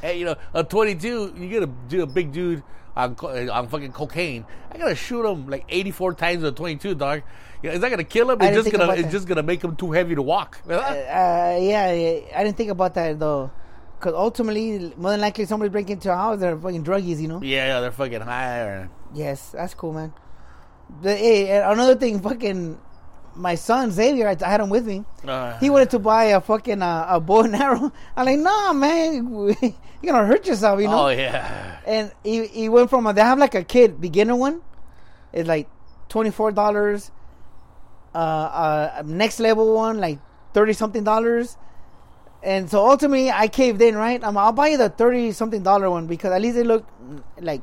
[0.01, 2.63] hey, you know, a twenty-two, you get a, do a big dude
[2.95, 4.45] on on fucking cocaine.
[4.71, 7.21] I gotta shoot him like eighty-four times with a twenty-two, dog.
[7.61, 8.41] You know, is that gonna kill him?
[8.41, 9.11] It's just gonna it's that.
[9.11, 10.59] just gonna make him too heavy to walk.
[10.69, 13.51] Uh, yeah, yeah, I didn't think about that though,
[13.99, 17.41] because ultimately, more than likely, somebody break into a house, they're fucking druggies, you know.
[17.41, 18.59] yeah, yeah, they're fucking high.
[18.61, 20.13] Or, Yes, that's cool, man.
[21.01, 22.79] The, hey, another thing, fucking,
[23.35, 25.03] my son Xavier, I, I had him with me.
[25.27, 27.91] uh, He wanted to buy a fucking uh, a bow and arrow.
[28.15, 29.27] I'm like, nah, man,
[29.61, 31.05] you're gonna hurt yourself, you know.
[31.05, 34.61] oh yeah, And he, he went from a, they have like a kid beginner one.
[35.33, 35.69] It's like
[36.07, 37.11] twenty four dollars.
[38.15, 40.17] Uh, uh, next level one like
[40.53, 41.55] thirty something dollars.
[42.41, 43.95] And so ultimately, I caved in.
[43.95, 46.85] Right, I'm, I'll buy you the thirty something dollar one because at least they look
[47.03, 47.61] mm, like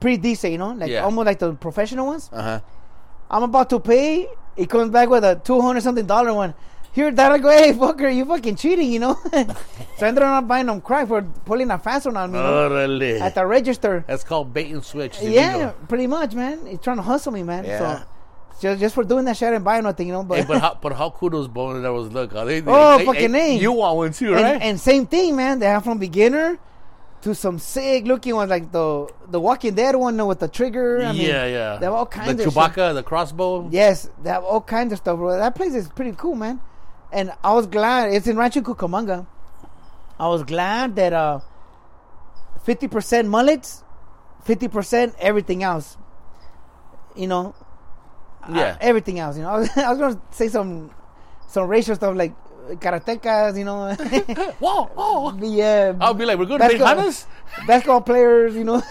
[0.00, 0.52] pretty decent.
[0.52, 1.04] You know, like Yeah.
[1.04, 2.28] almost like the professional ones.
[2.32, 2.60] uh huh.
[3.30, 4.28] I'm about to pay.
[4.56, 6.54] He comes back with a two hundred something dollar one.
[6.92, 9.14] Here, that I go, hey fucker, you fucking cheating, you know.
[9.32, 9.40] so
[10.00, 12.70] I ended up buying them crack for pulling a fast one on me you know,
[12.70, 13.20] Orale.
[13.20, 14.04] at the register.
[14.06, 15.20] That's called bait and switch.
[15.20, 16.64] Yeah, pretty much, man.
[16.66, 17.64] He's trying to hustle me, man.
[17.64, 17.78] Yeah.
[17.98, 18.06] So
[18.60, 20.22] just just for doing that shit, I didn't buy nothing, you know.
[20.22, 22.34] But, Hey, but how but how cool those boners that was look?
[22.34, 23.60] Are they, they- Oh, they- fucking hey, A.
[23.60, 24.62] You want one too, and, right?
[24.62, 25.58] and same thing, man.
[25.58, 26.58] They have from beginner
[27.22, 31.02] to some sick looking ones, like the the Walking Dead one with the trigger.
[31.02, 31.76] I mean, yeah, yeah.
[31.78, 33.68] They have all kinds the of Chewbacca, the crossbow.
[33.70, 35.36] Yes, they have all kinds of stuff, bro.
[35.36, 36.60] That place is pretty cool, man.
[37.12, 39.26] And I was glad it's in Rancho Cucamonga.
[40.18, 41.40] I was glad that uh,
[42.62, 43.82] fifty percent mullets,
[44.44, 45.96] fifty percent everything else.
[47.16, 47.54] You know,
[48.48, 48.76] uh, Yeah.
[48.80, 49.36] everything else.
[49.36, 50.90] You know, I was, I was gonna say some
[51.48, 52.32] some racial stuff like
[52.80, 53.56] karatecas.
[53.58, 53.94] You know,
[54.58, 55.36] Whoa, whoa.
[55.42, 58.54] yeah, I'll be like, we're going to basketball, basketball players.
[58.54, 58.82] You know,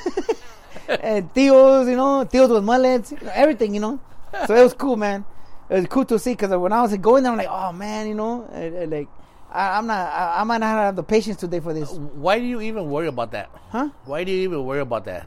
[0.87, 1.89] and tios.
[1.89, 3.11] You know, tios with mullets.
[3.11, 3.73] You know, everything.
[3.73, 3.99] You know,
[4.47, 5.25] so it was cool, man.
[5.69, 8.07] It was cool to see because when I was going there, I'm like, oh man,
[8.07, 9.07] you know, uh, uh, like
[9.49, 12.45] I, I'm not, I, I might not have the patience today for this, Why do
[12.45, 13.49] you even worry about that?
[13.69, 13.89] huh?
[14.05, 15.25] Why do you even worry about that?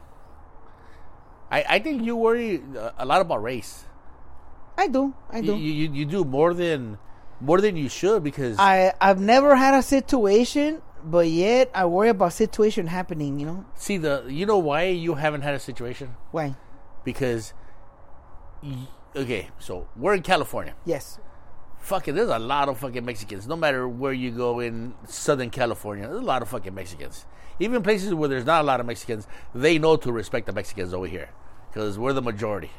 [1.49, 3.85] I, I think you worry uh, a lot about race.
[4.77, 5.55] I do, I You, do.
[5.57, 6.97] you, you do more than
[7.41, 12.09] more than you should because I I've never had a situation, but yet I worry
[12.09, 13.39] about situation happening.
[13.39, 16.55] You know see the you know why you haven't had a situation why?
[17.03, 17.53] because
[18.63, 21.19] y- okay so we're in California Yes,
[21.79, 23.47] fucking there's a lot of fucking Mexicans.
[23.47, 27.25] No matter where you go in Southern California, there's a lot of fucking Mexicans.
[27.59, 30.93] Even places where there's not a lot of Mexicans, they know to respect the Mexicans
[30.93, 31.29] over here
[31.69, 32.69] because we're the majority.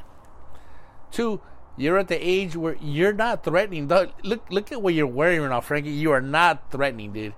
[1.10, 1.40] Two,
[1.78, 3.86] you're at the age where you're not threatening.
[3.86, 5.90] Dog, Look, look at what you're wearing right now, Frankie.
[5.90, 7.34] You are not threatening, dude.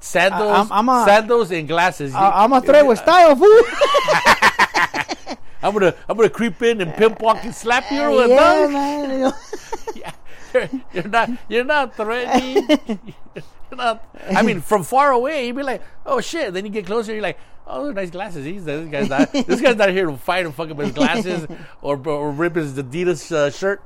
[0.00, 2.14] Sandals, I'm- I'm a- sandals, and glasses.
[2.14, 3.48] I, I'm a threat with style, fool.
[5.60, 9.32] I'm gonna, I'm gonna creep in and pimp walk and slap you yeah, man.
[9.96, 10.12] Yeah.
[10.92, 12.66] You're, not you're not threatening.
[13.34, 16.86] you're not I mean from far away you'd be like, Oh shit, then you get
[16.86, 18.44] closer, you're like, Oh those are nice glasses.
[18.44, 21.46] He's this guy's not this guy's not here to fight and fuck up his glasses
[21.82, 23.82] or or rip his Adidas uh, shirt.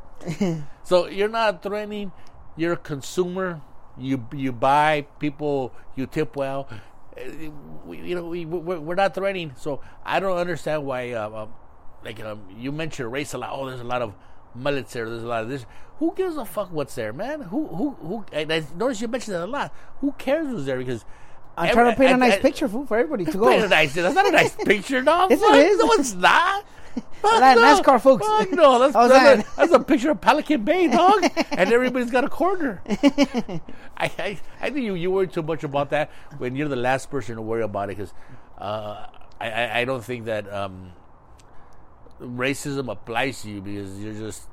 [0.84, 2.12] so you're not threatening,
[2.56, 3.60] you're a consumer.
[3.98, 6.68] You you buy people, you tip well.
[6.70, 7.50] Uh,
[7.84, 9.52] We, you know, we, we're, we're not threatening.
[9.58, 11.48] So I don't understand why, uh, um,
[12.04, 13.50] like um, you mentioned race a lot.
[13.52, 14.14] Oh, there's a lot of
[14.54, 15.08] mullets there.
[15.08, 15.64] There's a lot of this.
[15.98, 17.42] Who gives a fuck what's there, man?
[17.42, 18.24] Who who who?
[18.32, 19.72] And I noticed you mentioned that a lot.
[20.00, 20.78] Who cares who's there?
[20.78, 21.04] Because
[21.56, 23.44] I'm every- trying to paint a I- nice I- picture fool, for everybody to Paint
[23.44, 23.66] a go.
[23.68, 23.94] nice.
[23.94, 25.30] That's not a nice picture, dog.
[25.30, 25.78] Yes, it is.
[25.78, 26.64] No, it's not.
[27.22, 27.62] Fuck That no.
[27.62, 28.26] NASCAR folks.
[28.26, 29.38] Fuck no, that's, that's, that?
[29.38, 31.24] A, that's a picture of Pelican Bay, dog.
[31.52, 32.82] and everybody's got a corner.
[32.86, 33.60] I,
[34.18, 37.36] I, I think you, you worry too much about that when you're the last person
[37.36, 38.12] to worry about it because
[38.58, 39.06] uh,
[39.40, 40.92] I, I, I don't think that um,
[42.22, 44.48] racism applies to you because you're just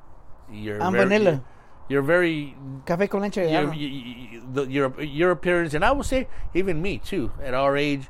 [0.52, 1.42] you're I'm very, vanilla.
[1.88, 2.54] You're very
[2.84, 3.38] Café con leche.
[3.38, 7.32] I your, you- the, your your appearance, and I would say even me too.
[7.42, 8.08] At our age,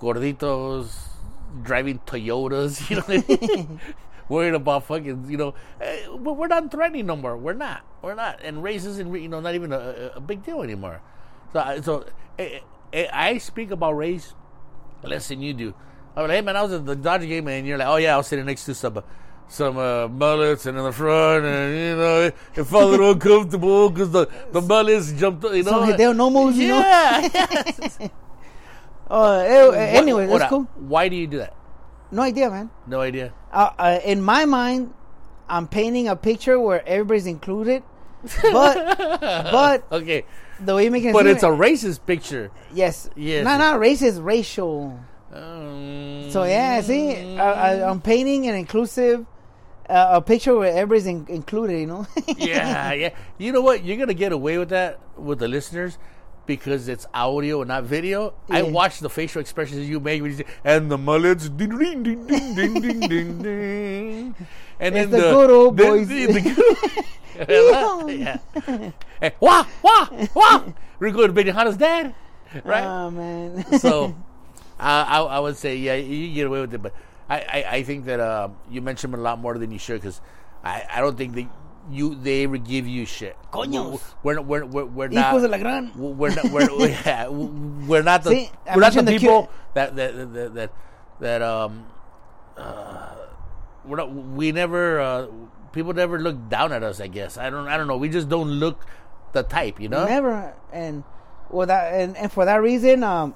[0.00, 0.92] gorditos,
[1.62, 3.80] driving Toyotas, you know, what I mean?
[4.28, 7.36] worried about fucking, you know, eh, but we're not threatening no more.
[7.36, 7.82] We're not.
[8.02, 8.40] We're not.
[8.42, 11.00] And race isn't, you know, not even a, a- big deal anymore.
[11.52, 12.04] So, so
[12.38, 12.60] eh,
[12.92, 14.34] eh, I speak about race
[15.02, 15.74] less than you do.
[16.16, 18.14] I'm like, hey man, I was at the Dodger game, and you're like, oh yeah,
[18.14, 18.98] I was sitting next to some.
[18.98, 19.02] Uh,
[19.46, 23.90] some uh, mullets and in the front, and you know, it, felt a little uncomfortable
[23.90, 25.70] because the, the mullets jumped, you know.
[25.70, 26.78] Some Hideo Nomos, you know?
[26.78, 27.98] yeah, yes.
[29.10, 30.62] Uh, eh, What- anyway, hold that's cool.
[30.76, 31.54] Why do you do that?
[32.10, 32.70] No idea, man.
[32.86, 33.34] No idea.
[33.52, 34.94] Uh, uh, in my mind,
[35.46, 37.82] I'm painting a picture where everybody's included,
[38.50, 40.24] but but Okay,
[40.58, 42.50] the way you make it, but it's a racist picture.
[42.72, 43.44] yes, Yes.
[43.44, 44.98] not not racist, racial.
[45.34, 49.26] Um, So yeah, see, I, I, I'm painting an inclusive,
[49.90, 51.78] uh, a picture where everybody's in, included.
[51.80, 52.06] You know.
[52.38, 53.10] yeah, yeah.
[53.38, 53.84] You know what?
[53.84, 55.98] You're gonna get away with that with the listeners
[56.46, 58.34] because it's audio and not video.
[58.50, 58.70] I Yeah.
[58.70, 62.26] watch the facial expressions you make when you say, and the mullets, ding, ding, ding,
[62.26, 64.34] ding, ding, ding, ding, ding.
[64.80, 66.08] and It's then the good old then boys.
[66.08, 66.58] the- the good-
[68.20, 68.38] yeah.
[69.20, 70.62] Hey, wah, wah, wah.
[71.00, 72.14] We're going to Benihana's dad,
[72.62, 72.84] right?
[72.84, 73.64] Oh man.
[73.80, 74.14] so
[74.84, 76.92] I, I would say yeah you get away with it but
[77.28, 80.00] i, I, I think that uh, you mention them a lot more than you should
[80.00, 80.20] because
[80.62, 81.46] I, I don't think that
[81.90, 84.00] you they ever give you shit Coños.
[84.22, 85.92] we're, we're, we're, we're not Hijos de la gran.
[85.96, 89.96] we're not we're, yeah, we're not the See, we're not the the people cu- that
[89.96, 90.70] that that that,
[91.20, 91.86] that um
[92.56, 93.14] uh,
[93.84, 95.26] we're not we never uh,
[95.72, 98.28] people never look down at us I guess I don't I don't know we just
[98.28, 98.86] don't look
[99.32, 100.54] the type you know Never.
[100.72, 101.04] And
[101.50, 103.34] well, that and, and for that reason, um,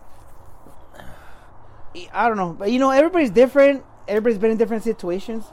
[2.13, 3.85] I don't know, but you know, everybody's different.
[4.07, 5.45] Everybody's been in different situations.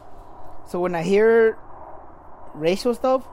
[0.67, 1.57] So when I hear
[2.53, 3.23] racial stuff,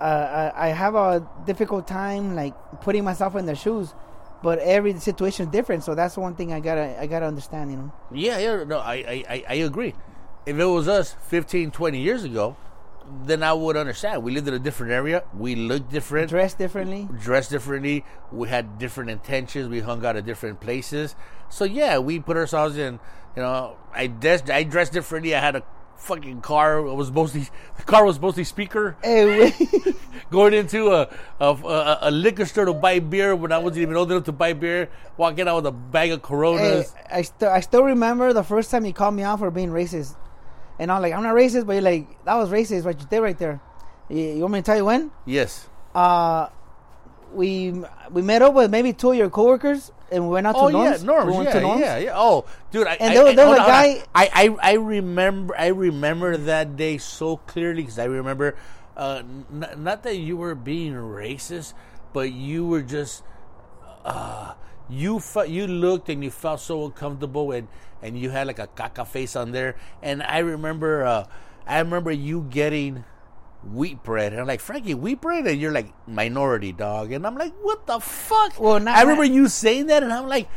[0.00, 3.94] uh, I, I have a difficult time like putting myself in their shoes.
[4.42, 7.70] But every situation is different, so that's one thing I gotta I gotta understand.
[7.70, 9.94] You know, Yeah, yeah, no, I, I, I- I agree.
[10.44, 12.54] If it was us 15, 20 years ago,
[13.24, 14.22] then I would understand.
[14.22, 15.24] We lived in a different area.
[15.36, 17.08] We looked different, dress differently.
[17.20, 18.04] dressed differently.
[18.32, 19.68] We had different intentions.
[19.68, 21.14] We hung out at different places.
[21.48, 22.98] So yeah, we put ourselves in.
[23.36, 25.34] You know, I dressed, I dressed differently.
[25.34, 25.62] I had a
[25.96, 26.78] fucking car.
[26.78, 28.96] It was mostly the car was mostly speaker.
[29.02, 29.52] Hey,
[30.30, 33.96] Going into a, a a a liquor store to buy beer when I wasn't even
[33.96, 34.88] old enough to buy beer.
[35.16, 36.94] Walking out with a bag of Hey, Coronas.
[37.10, 40.16] I still I still remember the first time he called me out for being racist,
[40.78, 43.20] and I'm like I'm not racist, but you're like that was racist what you did
[43.20, 43.60] right there.
[44.08, 45.10] You, you want me to tell you when?
[45.24, 45.68] yes.
[45.94, 46.48] Uh,
[47.34, 47.72] we
[48.10, 50.68] we met up with maybe two of your coworkers, and we went out to Oh
[50.68, 51.00] norms.
[51.00, 51.30] yeah, norms.
[51.30, 52.12] We went yeah, yeah, yeah.
[52.14, 53.66] Oh, dude, I, And I, there was- I- there was a on.
[53.68, 58.56] guy- I, I, I remember, I remember that day so clearly because I remember,
[58.96, 61.74] uh, n- not that you were being racist,
[62.12, 63.22] but you were just,
[64.04, 64.54] uh,
[64.88, 67.66] you felt, you looked and you felt so uncomfortable and
[68.06, 71.24] and you had like a caca face on there, and I remember, uh,
[71.66, 73.04] I remember you getting
[73.64, 74.32] wheat bread.
[74.32, 75.46] And I'm like, Frankie, wheat bread?
[75.46, 77.10] And you're like, minority dog.
[77.10, 78.60] And I'm like, what the fuck?
[78.60, 80.48] Well, not- I remember you saying that, and I'm like,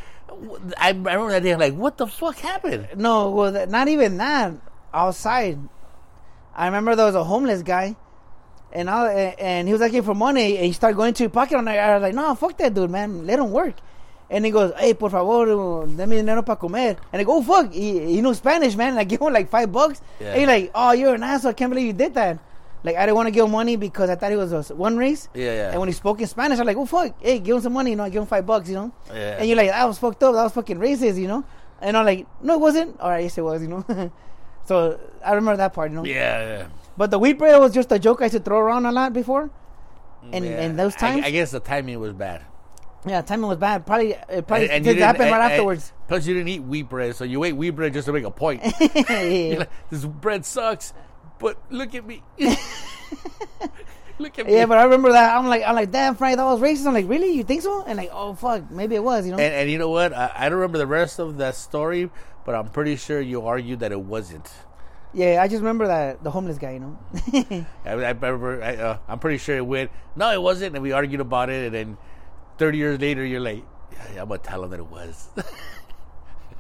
[0.78, 1.52] I, I remember that day.
[1.54, 2.88] I'm like, what the fuck happened?
[2.96, 4.54] No, well, th- not even that.
[4.94, 5.58] Outside,
[6.56, 7.96] I remember there was a homeless guy,
[8.72, 11.58] and I and he was asking for money, and he started going to your pocket.
[11.58, 13.26] And I, I was like, no, fuck that dude, man.
[13.26, 13.76] Let him work.
[14.30, 16.98] And he goes, hey, por favor, uh, dame dinero para comer.
[17.12, 18.90] And I go, oh, fuck, he, he knew Spanish, man.
[18.90, 20.02] And I give him like five bucks.
[20.20, 20.32] Yeah.
[20.32, 21.50] And he's like, oh, you're an asshole.
[21.50, 22.38] I can't believe you did that.
[22.84, 24.98] Like, I didn't want to give him money because I thought he was a, one
[24.98, 25.28] race.
[25.34, 25.72] Yeah, yeah.
[25.72, 27.90] And when he spoke in Spanish, I'm like, oh, fuck, hey, give him some money.
[27.90, 28.92] You know, I give him five bucks, you know.
[29.10, 29.38] Yeah.
[29.40, 30.34] And you're like, that was fucked up.
[30.34, 31.44] That was fucking racist, you know.
[31.82, 33.00] And I'm like, no, it wasn't.
[33.00, 33.84] All right, yes, it was, you know.
[34.66, 36.06] so I remember that part, you know.
[36.06, 36.68] Yeah, yeah.
[36.96, 39.14] But the wheat bread was just a joke I used to throw around a lot
[39.14, 39.50] before.
[40.32, 40.62] And yeah.
[40.62, 42.44] and those I- times, I, guess the timing was bad.
[43.06, 43.86] Yeah, timing was bad.
[43.86, 45.94] Probably it probably And- and did happen right and- and- afterwards.
[46.08, 48.32] Plus, you didn't eat wheat bread, so you ate wheat bread just to make a
[48.32, 48.62] point.
[48.80, 50.94] Like, this bread sucks,
[51.40, 52.24] but look at me.
[54.20, 54.54] look at me.
[54.54, 55.36] Yeah, but I remember that.
[55.38, 56.86] I'm like, I'm like, damn, Frank, that was racist.
[56.88, 57.32] I'm like, really?
[57.34, 57.84] You think so?
[57.86, 59.38] And like, oh fuck, maybe it was, you know.
[59.40, 60.14] And, and you know what?
[60.14, 62.10] I, I don't remember the rest of that story,
[62.46, 64.50] but I'm pretty sure you argued that it wasn't.
[65.14, 67.00] Yeah, I just remember that the homeless guy, you know.
[67.86, 68.62] I, I remember.
[68.64, 69.90] I, uh, I'm pretty sure it went.
[70.16, 71.66] No, it wasn't, and we argued about it.
[71.68, 71.98] And then
[72.60, 73.64] 30 years later, you're like,
[74.14, 75.30] yeah, I'm gonna tell him that it was.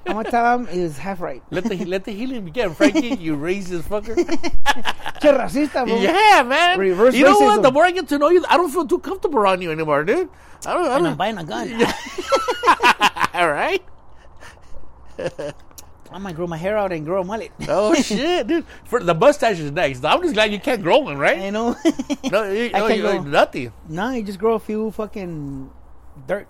[0.07, 1.43] I'm gonna tell him he was half right.
[1.51, 3.09] let the let the healing begin, Frankie.
[3.19, 4.15] You racist fucker.
[5.19, 5.97] Che racista, bro.
[5.99, 6.79] yeah, man.
[6.79, 7.61] Reverse you know what?
[7.61, 10.05] The more I get to know you, I don't feel too comfortable around you anymore,
[10.05, 10.29] dude.
[10.65, 10.87] I don't.
[10.87, 11.67] I And don't I'm buying a gun.
[13.33, 13.83] All right.
[16.11, 17.51] I might grow my hair out and grow a mullet.
[17.67, 18.65] Oh shit, dude!
[18.85, 20.03] For the mustache is next.
[20.05, 21.37] I'm just glad you can't grow one, right?
[21.39, 21.75] you know.
[22.31, 23.21] No, you, I no, can't you, grow.
[23.23, 23.73] nothing.
[23.89, 25.69] no, you just grow a few fucking
[26.29, 26.47] dirt.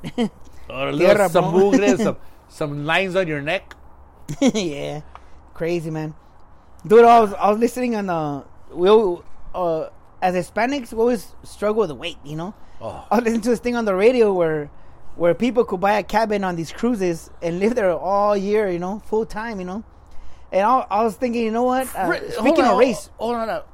[0.69, 2.17] Or a little, some mugre, some
[2.47, 3.75] some lines on your neck.
[4.39, 5.01] yeah,
[5.55, 6.13] crazy man,
[6.86, 7.05] dude.
[7.05, 8.88] I was I was listening on uh we
[9.55, 9.89] uh
[10.21, 12.53] as Hispanics we always struggle with weight, you know.
[12.82, 13.03] Oh.
[13.09, 14.69] I was listening to this thing on the radio where
[15.15, 18.80] where people could buy a cabin on these cruises and live there all year, you
[18.80, 19.84] know, full time, you know.
[20.51, 21.88] And I, I was thinking, you know what?
[21.95, 23.49] Uh, hold speaking on, of race, hold on.
[23.49, 23.67] Up.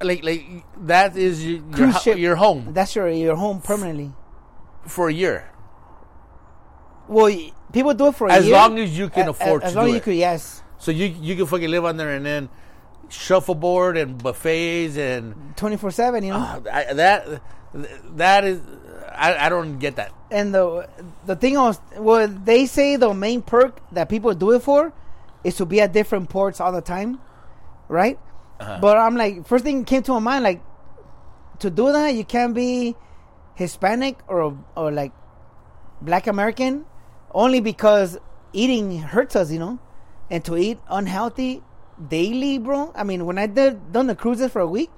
[0.00, 4.12] Like like that is your your, ho- your home That's your your home permanently.
[4.86, 5.50] For a year,
[7.08, 7.30] Well,
[7.72, 8.54] people do it for a as year.
[8.54, 10.02] long as you can A- afford as to long do as you it.
[10.04, 10.62] could, yes.
[10.78, 12.48] So you you can fucking live on there and then
[13.08, 16.38] shuffleboard and buffets and Twenty four seven, you know.
[16.38, 17.42] uh, I, that
[18.16, 18.60] that is
[19.14, 20.12] I, I don't get that.
[20.30, 20.88] and the
[21.24, 24.92] the thing was, well, they say the main perk that people do it for
[25.44, 27.20] is to be at different ports all the time,
[27.88, 28.18] right?
[28.60, 28.78] Uh-huh.
[28.80, 30.62] But I'm like, first thing came to my mind, like,
[31.60, 32.96] to do that, you can't be
[33.56, 35.12] Hispanic or or like
[36.00, 36.84] Black American,
[37.34, 38.18] only because
[38.52, 39.78] eating hurts us, you know,
[40.30, 41.62] and to eat unhealthy
[42.08, 42.92] daily, bro.
[42.94, 44.90] I mean, when I did done the cruises for a week.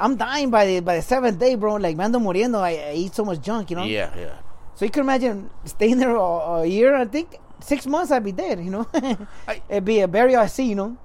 [0.00, 1.74] I'm dying by the by the seventh day, bro.
[1.74, 2.60] Like, me ando muriendo.
[2.62, 3.82] I, I eat so much junk, you know.
[3.82, 4.36] Yeah, yeah.
[4.76, 6.22] So you can imagine staying there a,
[6.62, 6.94] a year.
[6.94, 8.62] I think six months I'd be dead.
[8.62, 10.66] You know, I- it'd be a burial at sea.
[10.70, 10.96] You know,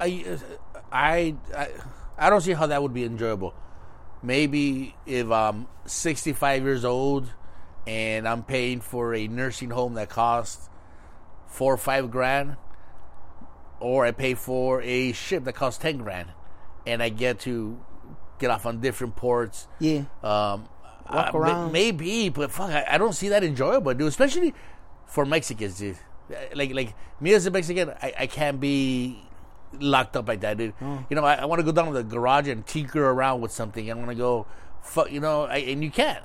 [0.00, 0.38] I,
[0.90, 1.68] I, I,
[2.16, 3.52] I don't see how that would be enjoyable.
[4.22, 7.32] Maybe if I'm 65 years old
[7.86, 10.68] and I'm paying for a nursing home that costs
[11.46, 12.56] four or five grand,
[13.80, 16.30] or I pay for a ship that costs 10 grand,
[16.86, 17.78] and I get to
[18.38, 19.66] get off on different ports.
[19.78, 20.02] yeah.
[20.22, 20.68] Um,
[21.10, 21.72] Walk ma- around.
[21.72, 24.08] maybe, but fuck, I, I don't see that enjoyable, dude.
[24.08, 24.52] Especially
[25.06, 25.96] for Mexicans, dude.
[26.54, 29.22] Like, like me as a Mexican, I, I can't be
[29.80, 30.74] locked up like that, dude.
[30.80, 31.04] Oh.
[31.10, 33.52] You know, I, I want to go down to the garage and tinker around with
[33.52, 33.90] something.
[33.90, 34.46] I want to go,
[34.82, 36.22] fuck, you know, I, and you can't.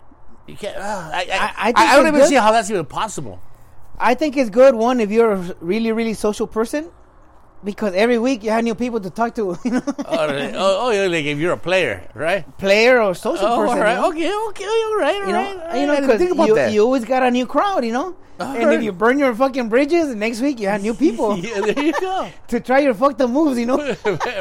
[0.47, 0.77] You can't.
[0.77, 0.81] Uh,
[1.13, 2.29] I, I, I- I don't even good.
[2.29, 3.41] see how that's even possible.
[3.99, 6.89] I think it's good one if you're a really really social person,
[7.63, 9.57] because every week you have new people to talk to.
[9.65, 10.51] You know, oh, really?
[10.55, 12.45] oh, oh, like if you're a player, right?
[12.57, 13.77] player or social Oh, person.
[13.77, 13.95] all right.
[14.17, 14.49] you know?
[14.49, 15.55] Okay, okay, all right, all You right.
[15.57, 17.85] know, all you know, because you, you always got a new crowd.
[17.85, 18.77] You know, and Alright.
[18.79, 21.83] if you burn your fucking bridges, the next week you have new people yeah, there
[21.83, 22.29] you go.
[22.49, 23.57] to try your fucked up moves.
[23.59, 23.95] You know,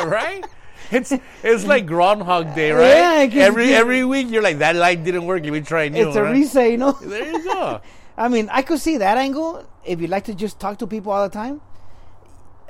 [0.06, 0.44] right?
[0.90, 1.12] It's
[1.42, 3.32] it's like Groundhog Day, right?
[3.32, 5.42] Yeah, every every week you're like that line didn't work.
[5.44, 6.08] Let me try new.
[6.08, 6.32] it's a right?
[6.32, 6.70] reset.
[6.70, 6.92] You know.
[6.92, 7.80] There you go.
[8.16, 11.12] I mean, I could see that angle if you like to just talk to people
[11.12, 11.60] all the time.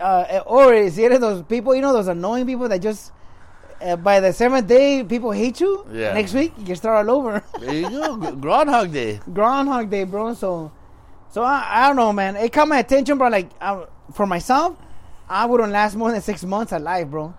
[0.03, 3.13] Uh, or is it those people, you know, those annoying people that just
[3.81, 5.87] uh, by the seventh day people hate you.
[5.93, 6.13] Yeah.
[6.15, 7.43] Next week you start all over.
[7.61, 8.33] There you go.
[8.37, 9.21] Groundhog Day.
[9.33, 10.35] Groundhog Day, bro.
[10.35, 10.73] So,
[11.31, 12.37] so I, I don't know, man.
[12.37, 13.29] It caught my attention, bro.
[13.29, 14.77] Like I, for myself,
[15.29, 17.35] I wouldn't last more than six months alive, bro.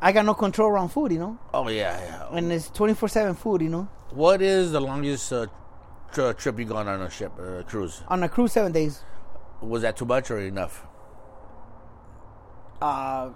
[0.00, 2.36] I got no control around food, you know, Oh yeah, yeah.
[2.38, 3.88] and it's twenty four seven food, you know.
[4.10, 5.46] What is the longest uh,
[6.12, 8.02] tr- trip you gone on a ship uh, cruise?
[8.08, 9.02] On a cruise, seven days.
[9.60, 10.86] Was that too much or enough?
[12.80, 13.30] Uh,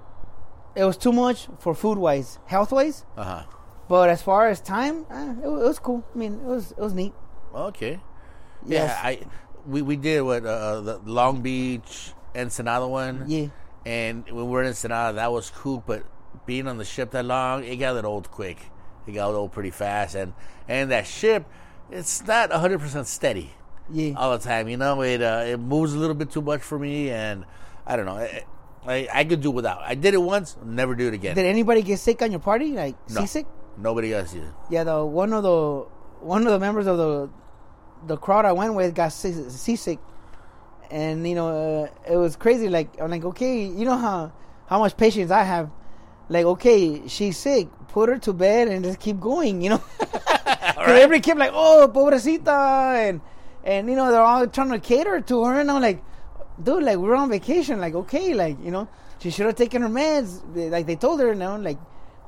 [0.75, 3.05] it was too much for food wise, health wise.
[3.17, 3.43] Uh huh.
[3.89, 6.05] But as far as time, eh, it, it was cool.
[6.15, 7.13] I mean, it was it was neat.
[7.55, 8.01] Okay.
[8.65, 8.91] Yes.
[8.91, 9.21] Yeah, I
[9.67, 13.25] we we did what uh, the Long Beach Ensenada one.
[13.27, 13.49] Yeah.
[13.85, 15.83] And when we were in Ensenada, that was cool.
[15.85, 16.05] But
[16.47, 18.71] being on the ship that long, it got old quick.
[19.07, 20.33] It got old pretty fast, and
[20.69, 21.45] and that ship,
[21.91, 23.51] it's not hundred percent steady
[23.91, 24.15] Yeah.
[24.17, 24.69] all the time.
[24.69, 27.45] You know, it uh, it moves a little bit too much for me, and
[27.85, 28.17] I don't know.
[28.17, 28.45] I,
[28.87, 29.81] I, I could do without.
[29.83, 31.37] I did it once, never do it again.
[31.37, 32.73] Did anybody get sick on your party?
[32.73, 33.21] Like No.
[33.21, 33.47] seasick?
[33.79, 34.45] Nobody else did.
[34.71, 35.87] Yeah, the one of the
[36.21, 37.31] one of the members of the
[38.07, 39.99] the crowd I went with got sea- seasick,
[40.91, 41.49] and you know
[41.85, 42.69] uh, it was crazy.
[42.69, 44.33] Like I'm like, okay, you know how
[44.67, 45.71] how much patience I have.
[46.29, 47.69] Like, okay, she's sick.
[47.89, 49.61] Put her to bed and just keep going.
[49.63, 53.21] You know, because everybody kept like, oh, pobrecita, and
[53.65, 56.03] and you know they're all trying to cater to her, and I'm like,
[56.65, 57.81] dude, like we're on vacation.
[57.81, 58.89] Like, okay, like you know,
[59.21, 60.41] she should have taken her meds.
[60.55, 61.79] Like they told her, you know, like.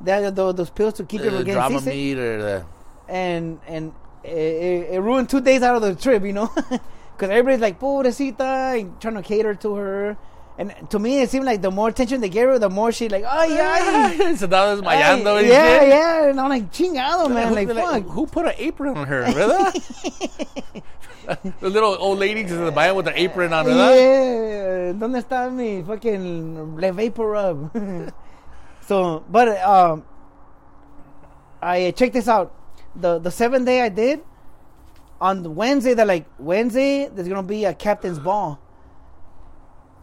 [0.01, 2.65] That, those, those pills to keep her from getting seasick or the
[3.09, 3.93] and and
[4.25, 8.79] it, it, ruined two days out of the trip, you know, because everybody's like pobrecita
[8.81, 10.17] and trying to cater to her,
[10.59, 13.09] And to me, it seemed like the more attention they gave her, the more she
[13.09, 15.89] like, oh yeah, so now it's mayando and yeah, shit.
[15.89, 16.29] yeah.
[16.31, 17.49] And I'm like, chingado, man.
[17.49, 18.03] Who- Like, fuck.
[18.13, 19.73] who put an apron on her, brother?
[21.61, 23.95] the little old lady just in the baño with the apron on, ¿verdad?
[23.95, 27.71] Yeah, ¿dónde está mi fucking le vapor rub?
[28.81, 30.05] so, but um,
[31.63, 32.53] I check this out.
[32.97, 34.23] The the seventh day I did
[35.21, 35.95] on Wednesday.
[35.95, 37.09] They're like Wednesday.
[37.09, 38.61] There's gonna be a captain's ball.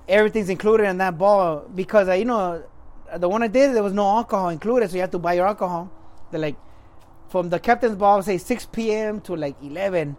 [0.07, 2.63] Everything's included in that ball because uh, you know
[3.15, 5.47] the one I did there was no alcohol included, so you have to buy your
[5.47, 5.91] alcohol.
[6.31, 6.55] They're like
[7.29, 9.21] from the captain's ball, say 6 p.m.
[9.21, 10.17] to like 11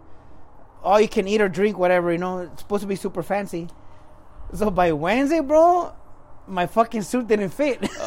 [0.83, 3.67] all you can eat or drink, whatever, you know, it's supposed to be super fancy.
[4.53, 5.93] So by Wednesday, bro,
[6.47, 7.89] my fucking suit didn't fit.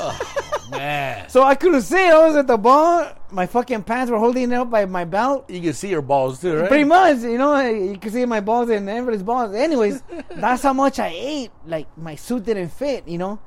[0.68, 1.28] Oh, man.
[1.28, 2.08] so I couldn't see.
[2.08, 3.16] I was at the bar.
[3.30, 5.48] My fucking pants were holding it up by my belt.
[5.48, 6.68] You can see your balls too, right?
[6.68, 9.54] Pretty much, you know, you can see my balls and everybody's balls.
[9.54, 11.52] Anyways, that's how much I ate.
[11.66, 13.38] Like, my suit didn't fit, you know?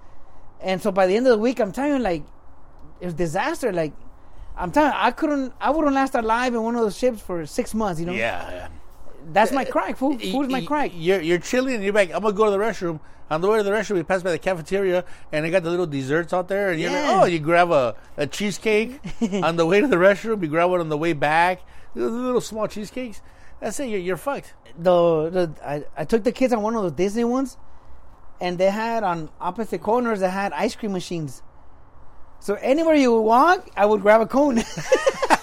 [0.62, 2.24] And so by the end of the week, I'm telling you, like,
[3.02, 3.74] it was disaster.
[3.74, 3.92] Like,
[4.56, 7.46] I'm telling you, I couldn't, I wouldn't last alive in one of those ships for
[7.46, 8.14] six months, you know?
[8.14, 8.68] Yeah, yeah.
[9.34, 9.98] That's my crack.
[9.98, 10.92] Food, food's my crack.
[10.94, 13.00] You're you're chilling and you're like, I'm gonna go to the restroom.
[13.32, 15.70] On the way to the restroom, we pass by the cafeteria and they got the
[15.70, 16.72] little desserts out there.
[16.72, 17.12] And you're Yeah.
[17.12, 19.00] like, oh, you grab a, a cheesecake
[19.44, 20.42] on the way to the restroom.
[20.42, 21.62] You grab one on the way back.
[21.94, 23.22] Little, little small cheesecakes.
[23.60, 23.90] That's it.
[23.90, 24.54] You're, you're fucked.
[24.78, 27.58] the, the I, I took the kids on one of those Disney ones,
[28.42, 31.44] and they had on opposite corners they had ice cream machines.
[32.40, 34.58] So anywhere you would walk, I would grab a cone,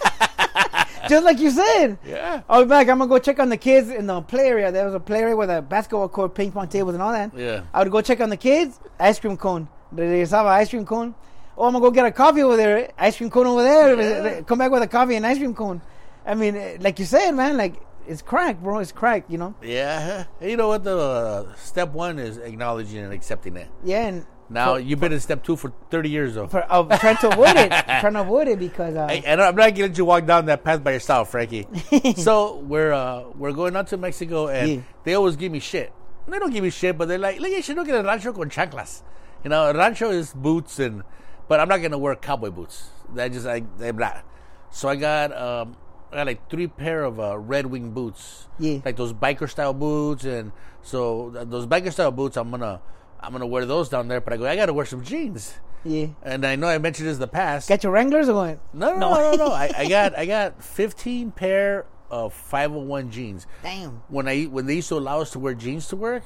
[1.09, 1.99] just like you said.
[2.07, 2.43] Yeah.
[2.49, 2.89] I'll be back.
[2.89, 4.73] I'm gonna go check on the kids in the play area.
[4.73, 7.33] There was a play area with a basketball court, ping pong tables, and all that.
[7.37, 7.63] Yeah.
[7.73, 8.79] I would go check on the kids.
[8.99, 9.69] Ice cream cone.
[9.95, 11.15] Regresaba ice cream cone.
[11.57, 12.93] Oh, I'm gonna go get a coffee over there.
[12.99, 14.01] Ice cream cone over there.
[14.01, 14.41] Yeah.
[14.43, 15.81] Come back with a coffee and ice cream cone.
[16.27, 18.79] I mean, eh, like you said, man, like it's crack, bro.
[18.79, 19.55] It's crack, you know.
[19.63, 20.25] Yeah.
[20.41, 20.85] You know what?
[20.85, 23.69] The uh, step one is acknowledging and accepting it.
[23.85, 26.47] Yeah, and Now for, you've been in step two for 30 years though.
[26.47, 27.69] for uh, trying to avoid it,
[28.01, 30.63] trying to avoid it because uh, and I'm not gonna let you walk down that
[30.63, 31.67] path by yourself, Frankie.
[32.17, 34.81] so we're uh, we're going out to Mexico, and Yeah.
[35.05, 35.93] they always give me shit.
[36.29, 38.33] They don't give me shit, but they're like, "Look, you should look at a rancho
[38.33, 39.03] con chanclas."
[39.45, 41.03] You know, a rancho is boots, and
[41.49, 42.91] but I'm not gonna wear cowboy boots.
[43.15, 44.25] That just like I'm not.
[44.71, 45.77] So I got um,
[46.13, 48.79] I got like three pair of uh, Red Wing boots, Yeah.
[48.85, 52.81] like those biker style boots, and so th- those biker style boots, I'm gonna
[53.21, 54.21] I'm gonna wear those down there.
[54.21, 55.55] But I go, I gotta wear some jeans.
[55.85, 56.09] yeah.
[56.23, 57.69] And I know I mentioned this in the past.
[57.69, 58.61] Got your Wranglers or going?
[58.73, 59.53] No, no, no, no, no.
[59.53, 63.47] I, I got I got 15 pair of 501 jeans.
[63.63, 64.03] Damn.
[64.09, 66.23] When I when they used to allow us to wear jeans to work,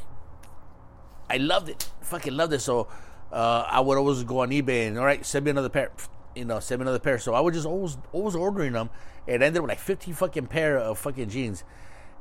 [1.29, 1.91] I loved it.
[2.03, 2.61] Fucking loved it.
[2.61, 2.89] So
[3.33, 5.91] uh, I would always go on eBay and all right, send me another pair.
[6.35, 7.19] You know, send me another pair.
[7.19, 8.91] So I would just always always ordering them.
[9.27, 11.63] It ended with like 50 fucking pair of fucking jeans,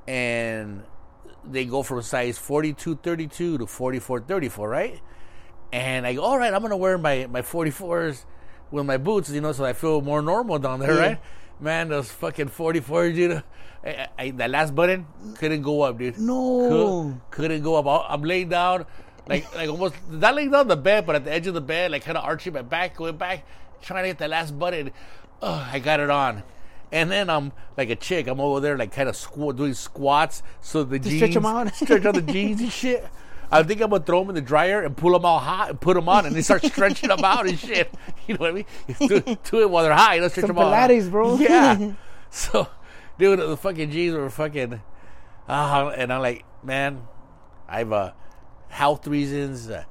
[0.07, 0.84] and
[1.44, 5.00] they go from size 42, 32 to 44, 34, right?
[5.72, 8.26] And I go, all right, I'm gonna wear my my 44s
[8.72, 11.02] with my boots, you know, so I feel more normal down there, Yeah.
[11.08, 11.20] right?
[11.60, 13.42] Man, those fucking 44s, you know,
[13.86, 15.06] I, I, that last button
[15.38, 16.18] couldn't go up, dude.
[16.18, 17.20] No.
[17.30, 18.06] Could, couldn't go up.
[18.10, 18.86] I'm laying down,
[19.28, 21.92] like like almost not laying down the bed, but at the edge of the bed,
[21.92, 23.46] like kind of arching my back, going back,
[23.82, 24.92] trying to get the last button.
[25.42, 26.44] Oh, I got it on.
[26.92, 28.28] And then I'm like a chick.
[28.28, 31.74] I'm over there, like kind of squ- doing squats, so the jeans stretch them out?
[31.76, 33.08] stretch out the jeans and shit.
[33.52, 35.82] I think I'm gonna throw them in the dryer and pull them all hot and
[35.82, 37.94] put them on, and they start stretching them out and shit.
[38.28, 38.66] You know what I mean?
[39.08, 40.14] Do, do it while they're hot.
[40.14, 40.72] You know, stretch Some them all.
[40.72, 40.90] out.
[40.92, 41.36] Pilates, bro.
[41.40, 41.94] Yeah.
[42.30, 42.68] so,
[43.18, 44.80] dude, the fucking jeans were fucking.
[45.48, 47.02] Uh, and I'm like, man,
[47.68, 48.12] I've uh,
[48.68, 49.68] health reasons.
[49.68, 49.84] Uh,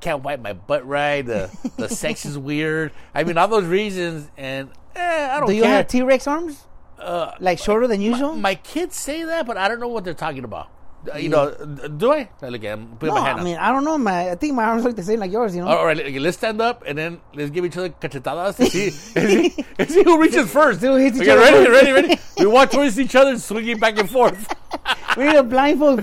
[0.00, 1.22] can't wipe my butt right.
[1.22, 2.92] The the sex is weird.
[3.14, 4.68] I mean, all those reasons, and
[4.98, 5.76] eh, I don't Do you care.
[5.76, 6.64] have T Rex arms?
[6.98, 8.34] uh, Like shorter than usual?
[8.34, 10.68] my kids say that, but I don't know what they're talking about.
[11.14, 11.54] Uh, You know,
[11.96, 12.28] do I?
[12.42, 12.96] Look at him.
[12.98, 13.44] Put no, my hand I up.
[13.44, 13.96] mean I don't know.
[13.96, 15.54] My I think my arms look the same like yours.
[15.54, 15.68] You know.
[15.68, 18.86] all right, let's stand up and then let's give each other cachetadas and see,
[19.16, 20.80] and see, see who reaches first.
[20.80, 21.70] Who hits each okay, other ready, first.
[21.82, 22.08] ready, ready.
[22.08, 22.20] ready.
[22.38, 24.52] We walk towards each other, swinging back and forth.
[25.16, 26.00] we need a blindfold.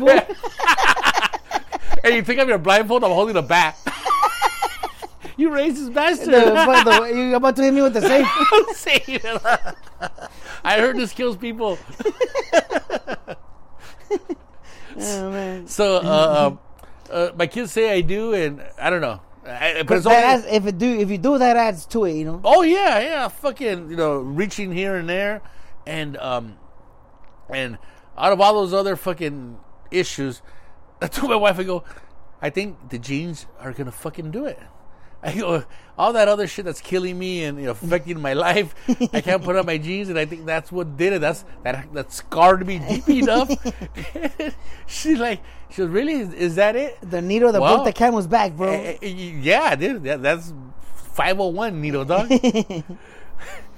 [2.04, 3.04] and you pick up your blindfold.
[3.04, 3.76] I'm holding a bat.
[5.38, 6.34] You racist bastard.
[6.34, 8.26] the, but the, you about to hit me with the same.
[10.64, 11.78] I heard this kills people.
[14.98, 15.68] oh, man.
[15.68, 16.60] So, uh, um,
[17.12, 19.22] uh, my kids say I do, and I don't know.
[19.46, 22.06] I, but But it's only, adds, if it do if you do that adds to
[22.06, 22.42] it, you know.
[22.44, 25.42] Oh yeah, yeah, fucking, you know, reaching here and there,
[25.86, 26.58] and um,
[27.54, 27.78] and
[28.18, 29.60] out of all those other fucking
[29.92, 30.42] issues,
[31.02, 31.84] I told my wife, I go,
[32.42, 34.60] I think the genes are gonna fucking do it.
[35.42, 35.64] I
[35.98, 38.76] all that other shit that's killing me and you know, affecting my life.
[39.14, 41.22] I can't put on my jeans, and I think that's what did it.
[41.22, 43.50] That's that that scarred me deep enough.
[44.88, 46.98] She's like, she was really, is, is that it?
[47.02, 47.76] The needle that Wow.
[47.76, 48.72] broke the camel's back, bro.
[48.72, 50.54] Eh, yeah, dude, that, that's
[51.14, 52.30] 501 needle dog.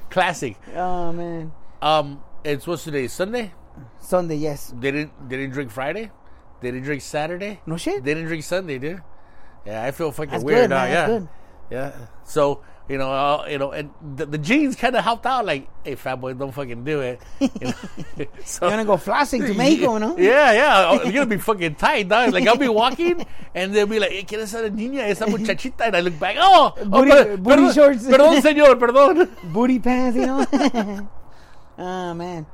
[0.09, 0.57] Classic.
[0.75, 3.07] oh man, Um, it's what's today?
[3.07, 3.53] Sunday.
[3.99, 4.73] Sunday, yes.
[4.79, 5.29] They didn't.
[5.29, 6.11] They didn't drink Friday.
[6.61, 7.59] They didn't drink Saturday.
[7.65, 8.03] No shit.
[8.03, 9.01] They didn't drink Sunday, dude.
[9.67, 10.83] Yeah, I feel fucking That's weird good, now.
[10.83, 10.91] man.
[10.91, 11.29] Yeah, That's good.
[11.71, 11.91] yeah.
[12.23, 15.43] So you know, uh, you know, and the, the jeans kind of helped out.
[15.45, 17.19] Like, hey, fat boy, don't fucking do it.
[17.41, 17.73] You know?
[18.45, 20.15] so, You're gonna go flossing to Mexico, no?
[20.17, 20.87] Yeah, yeah.
[20.89, 22.31] Oh, You're gonna be fucking tight, dog.
[22.31, 25.83] Like I'll be walking, and they'll be like, "Hey, ¿Quién es esa niña, esa muchachita?"
[25.85, 28.03] And I look back, "Oh, oh, Booty- per- booty perdón, shorts.
[28.07, 30.45] Perdón, señor, perdón." Booty pants, you know.
[31.77, 32.45] oh man,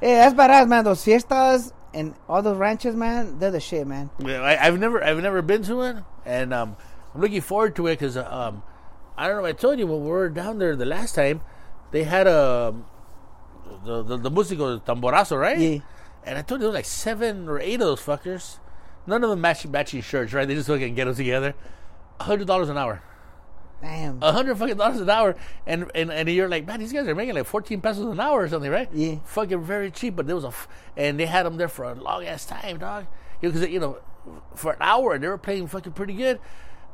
[0.00, 0.84] hey, that's badass, man.
[0.84, 4.10] Those fiestas and all those ranches, man, they're the shit, man.
[4.18, 6.76] Yeah, I, I've never, I've never been to it, and um,
[7.14, 8.62] I'm looking forward to it because um,
[9.16, 9.44] I don't know.
[9.48, 11.40] if I told you when we were down there the last time,
[11.90, 12.74] they had a
[13.84, 15.58] the the, the musico tamborazo, right?
[15.58, 15.78] Yeah.
[16.24, 18.58] And I told you there was like seven or eight of those fuckers.
[19.06, 20.46] None of them matching matching shirts, right?
[20.46, 21.54] They just fucking get them together.
[22.20, 23.02] hundred dollars an hour.
[23.80, 24.22] Damn.
[24.22, 27.14] A hundred fucking dollars an hour, and, and and you're like, man, these guys are
[27.14, 28.90] making like fourteen pesos an hour or something, right?
[28.92, 29.16] Yeah.
[29.24, 30.16] fucking very cheap.
[30.16, 30.68] But there was a, f-
[30.98, 33.06] and they had them there for a long ass time, dog.
[33.40, 33.98] Because you know,
[34.54, 36.38] for an hour, and they were playing fucking pretty good.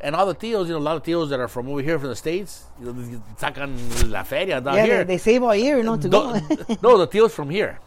[0.01, 1.99] And all the tios, you know, a lot of tios that are from over here
[1.99, 4.99] from the states, you know, they sacan la feria down yeah, here.
[5.05, 6.77] they, they save all year, you know, to no, go.
[6.83, 7.79] no, the tios from here,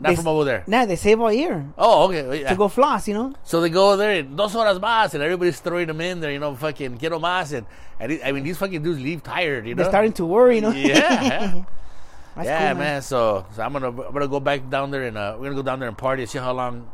[0.00, 0.64] not They from over there.
[0.66, 2.40] nah, they save all year Oh, okay.
[2.40, 2.48] yeah.
[2.50, 3.34] to go floss, you know.
[3.44, 6.40] So they go there, and dos horas más, and everybody's throwing them in there, you
[6.40, 7.66] know, fucking quiero más, and,
[8.00, 9.84] and I mean, these fucking dudes leave tired, you know.
[9.84, 10.70] They're starting to worry, you know.
[10.72, 11.62] Yeah.
[12.42, 13.00] Yeah, cool, man.
[13.02, 15.62] So, so I'm gonna I'm gonna go back down there and uh, we're gonna go
[15.62, 16.90] down there and party and see how long.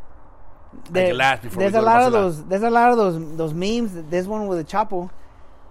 [0.90, 2.44] There- can last before there's a lot of those.
[2.44, 3.92] There's a lot of those those memes.
[4.10, 5.10] There's one with the Chapo,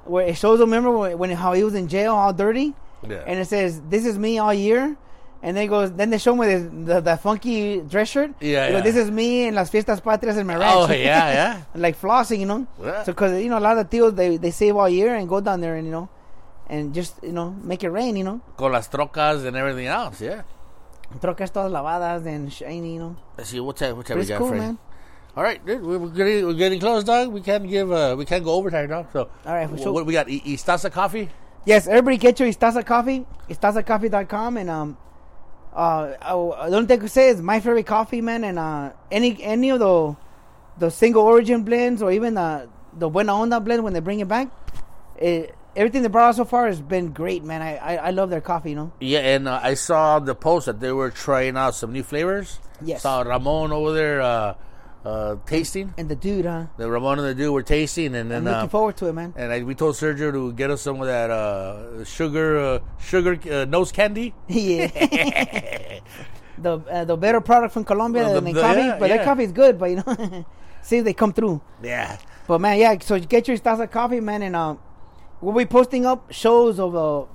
[0.06, 0.60] where it shows.
[0.60, 2.74] him, Remember when, when how he was in jail, all dirty,
[3.08, 3.24] Yeah.
[3.26, 4.95] and it says, "This is me all year."
[5.41, 5.89] And then goes.
[5.93, 8.32] Then they show him with his, the, the funky dress shirt.
[8.41, 8.82] Yeah, goes, yeah.
[8.82, 10.76] This is me in las fiestas patrias in my ranch.
[10.89, 11.62] oh yeah, yeah.
[11.76, 12.68] like flossing, you know.
[12.82, 13.04] Yeah.
[13.04, 15.39] So because you know a lot of tios they they save all year and go
[15.39, 16.10] down there and you know,
[16.68, 18.41] and just you know make it rain, you know.
[18.58, 20.20] Con las trocas and everything else.
[20.20, 20.41] Yeah.
[21.22, 23.16] Trocas todas lavadas and shiny, you know.
[23.38, 23.95] Let's see what time.
[23.95, 24.62] What time But we got, cool, Frank?
[24.62, 24.78] man.
[25.39, 27.29] All right, dude, we're, getting we're getting close, dog.
[27.29, 29.07] We can't give uh we can't go overtime, dog.
[29.13, 29.93] So All right, sure.
[29.93, 30.27] what we got?
[30.27, 31.29] E- Istasa coffee.
[31.63, 34.97] Yes, everybody get your Istaza coffee, istazacoffee.com, and um,
[35.73, 36.31] uh, I,
[36.69, 39.69] the only thing I could say is my favorite coffee, man, and uh, any any
[39.69, 40.17] of the
[40.77, 44.27] the single origin blends or even the the Buena Onda blend when they bring it
[44.27, 44.49] back,
[45.15, 47.61] it, everything they brought out so far has been great, man.
[47.61, 48.91] I I, I love their coffee, you know.
[48.99, 52.59] Yeah, and uh, I saw the post that they were trying out some new flavors.
[52.81, 53.03] Yes.
[53.03, 54.55] Saw Ramon over there uh,
[55.06, 55.93] uh, tasting.
[55.97, 56.66] And the dude, huh?
[56.78, 59.14] The Ramon and the dude were tasting, and then I'm looking uh, forward to it,
[59.14, 59.34] man.
[59.38, 63.39] and I, we told Sergio to get us some of that uh, sugar uh, sugar
[63.52, 64.34] uh, nose candy.
[64.47, 64.88] yeah.
[66.58, 69.24] the uh, the better product from Colombia The- than the- coffee, yeah, but their yeah.
[69.26, 70.45] coffee is good, but you know,
[70.82, 71.62] see if they come through.
[71.82, 72.97] Yeah, But man, yeah.
[73.00, 74.76] So get your Stasa coffee, man, and uh,
[75.41, 77.26] we'll be posting up shows of uh,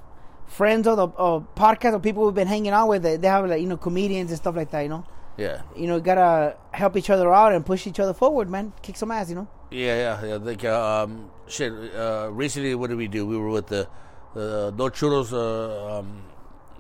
[0.47, 3.03] friends of the uh, podcast of people we've been hanging out with.
[3.03, 4.83] They have like you know comedians and stuff like that.
[4.83, 5.07] You know,
[5.37, 8.73] yeah, you know, gotta help each other out and push each other forward, man.
[8.83, 9.49] Kick some ass, you know.
[9.71, 10.27] yeah, yeah.
[10.27, 10.35] yeah.
[10.37, 11.73] Like, uh, um, shit.
[11.73, 13.27] Uh, recently, what did we do?
[13.27, 13.89] We were with the
[14.35, 16.23] the dos churros, uh, um,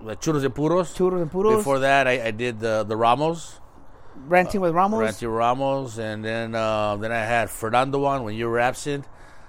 [0.05, 0.95] the churros de puros.
[0.95, 1.57] Churros and puros.
[1.59, 3.61] Before that, I, I did the the Ramos,
[4.27, 5.01] ranting with Ramos.
[5.01, 9.05] Ranty Ramos, and then uh, then I had Fernando on when you were absent.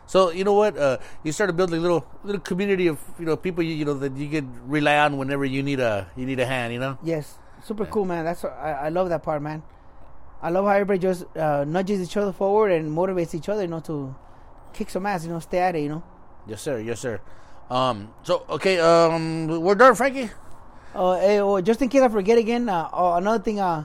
[0.07, 0.77] So you know what?
[0.77, 3.95] Uh, you started building a little little community of you know people you, you know
[3.95, 6.73] that you could rely on whenever you need a you need a hand.
[6.73, 6.97] You know.
[7.03, 8.25] Yes, super cool, man.
[8.25, 9.63] That's I, I love that part, man.
[10.41, 13.67] I love how everybody just uh, nudges each other forward and motivates each other, you
[13.67, 14.15] know, to
[14.73, 16.03] kick some ass, you know, stay at it, you know.
[16.45, 16.79] Yes, sir.
[16.79, 17.19] Yes, sir.
[17.69, 18.13] Um.
[18.23, 18.79] So okay.
[18.79, 19.47] Um.
[19.61, 20.29] We're done, Frankie.
[20.93, 23.83] Uh, hey, well, just in case I forget again, uh, oh, another thing, uh,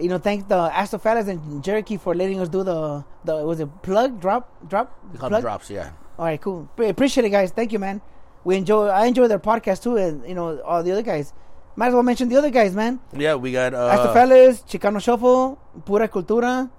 [0.00, 3.68] you know, thank the Astrofellas and Jerky for letting us do the the was it
[3.82, 5.42] plug drop drop plug?
[5.42, 5.68] drops.
[5.68, 5.90] Yeah.
[6.18, 6.68] All right, cool.
[6.76, 7.50] Pre- appreciate it, guys.
[7.50, 8.00] Thank you, man.
[8.44, 8.86] We enjoy.
[8.86, 11.34] I enjoy their podcast too, and you know all the other guys.
[11.76, 13.00] Might as well mention the other guys, man.
[13.16, 13.34] Yeah.
[13.36, 16.70] We got uh, Astrofellas, Chicano Shuffle, Pura Cultura,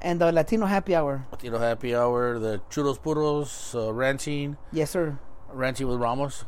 [0.00, 1.26] and the Latino Happy Hour.
[1.30, 5.18] Latino Happy Hour, the Churros Puros, uh, ranching, Yes, sir.
[5.52, 6.44] ranting with Ramos.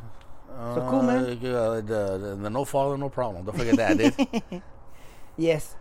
[0.51, 1.17] Uh, So cool, man.
[1.23, 3.45] Uh, the, the, the no father, no problem.
[3.45, 4.61] Don't forget that, dude.
[5.37, 5.75] Yes.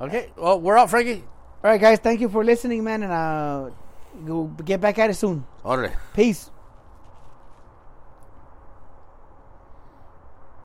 [0.00, 0.30] okay.
[0.36, 1.22] Well, we're out, Frankie.
[1.62, 1.98] All right, guys.
[1.98, 3.70] Thank you for listening, man, and uh,
[4.24, 5.44] go get back at it soon.
[5.64, 5.92] All right.
[6.14, 6.50] Peace.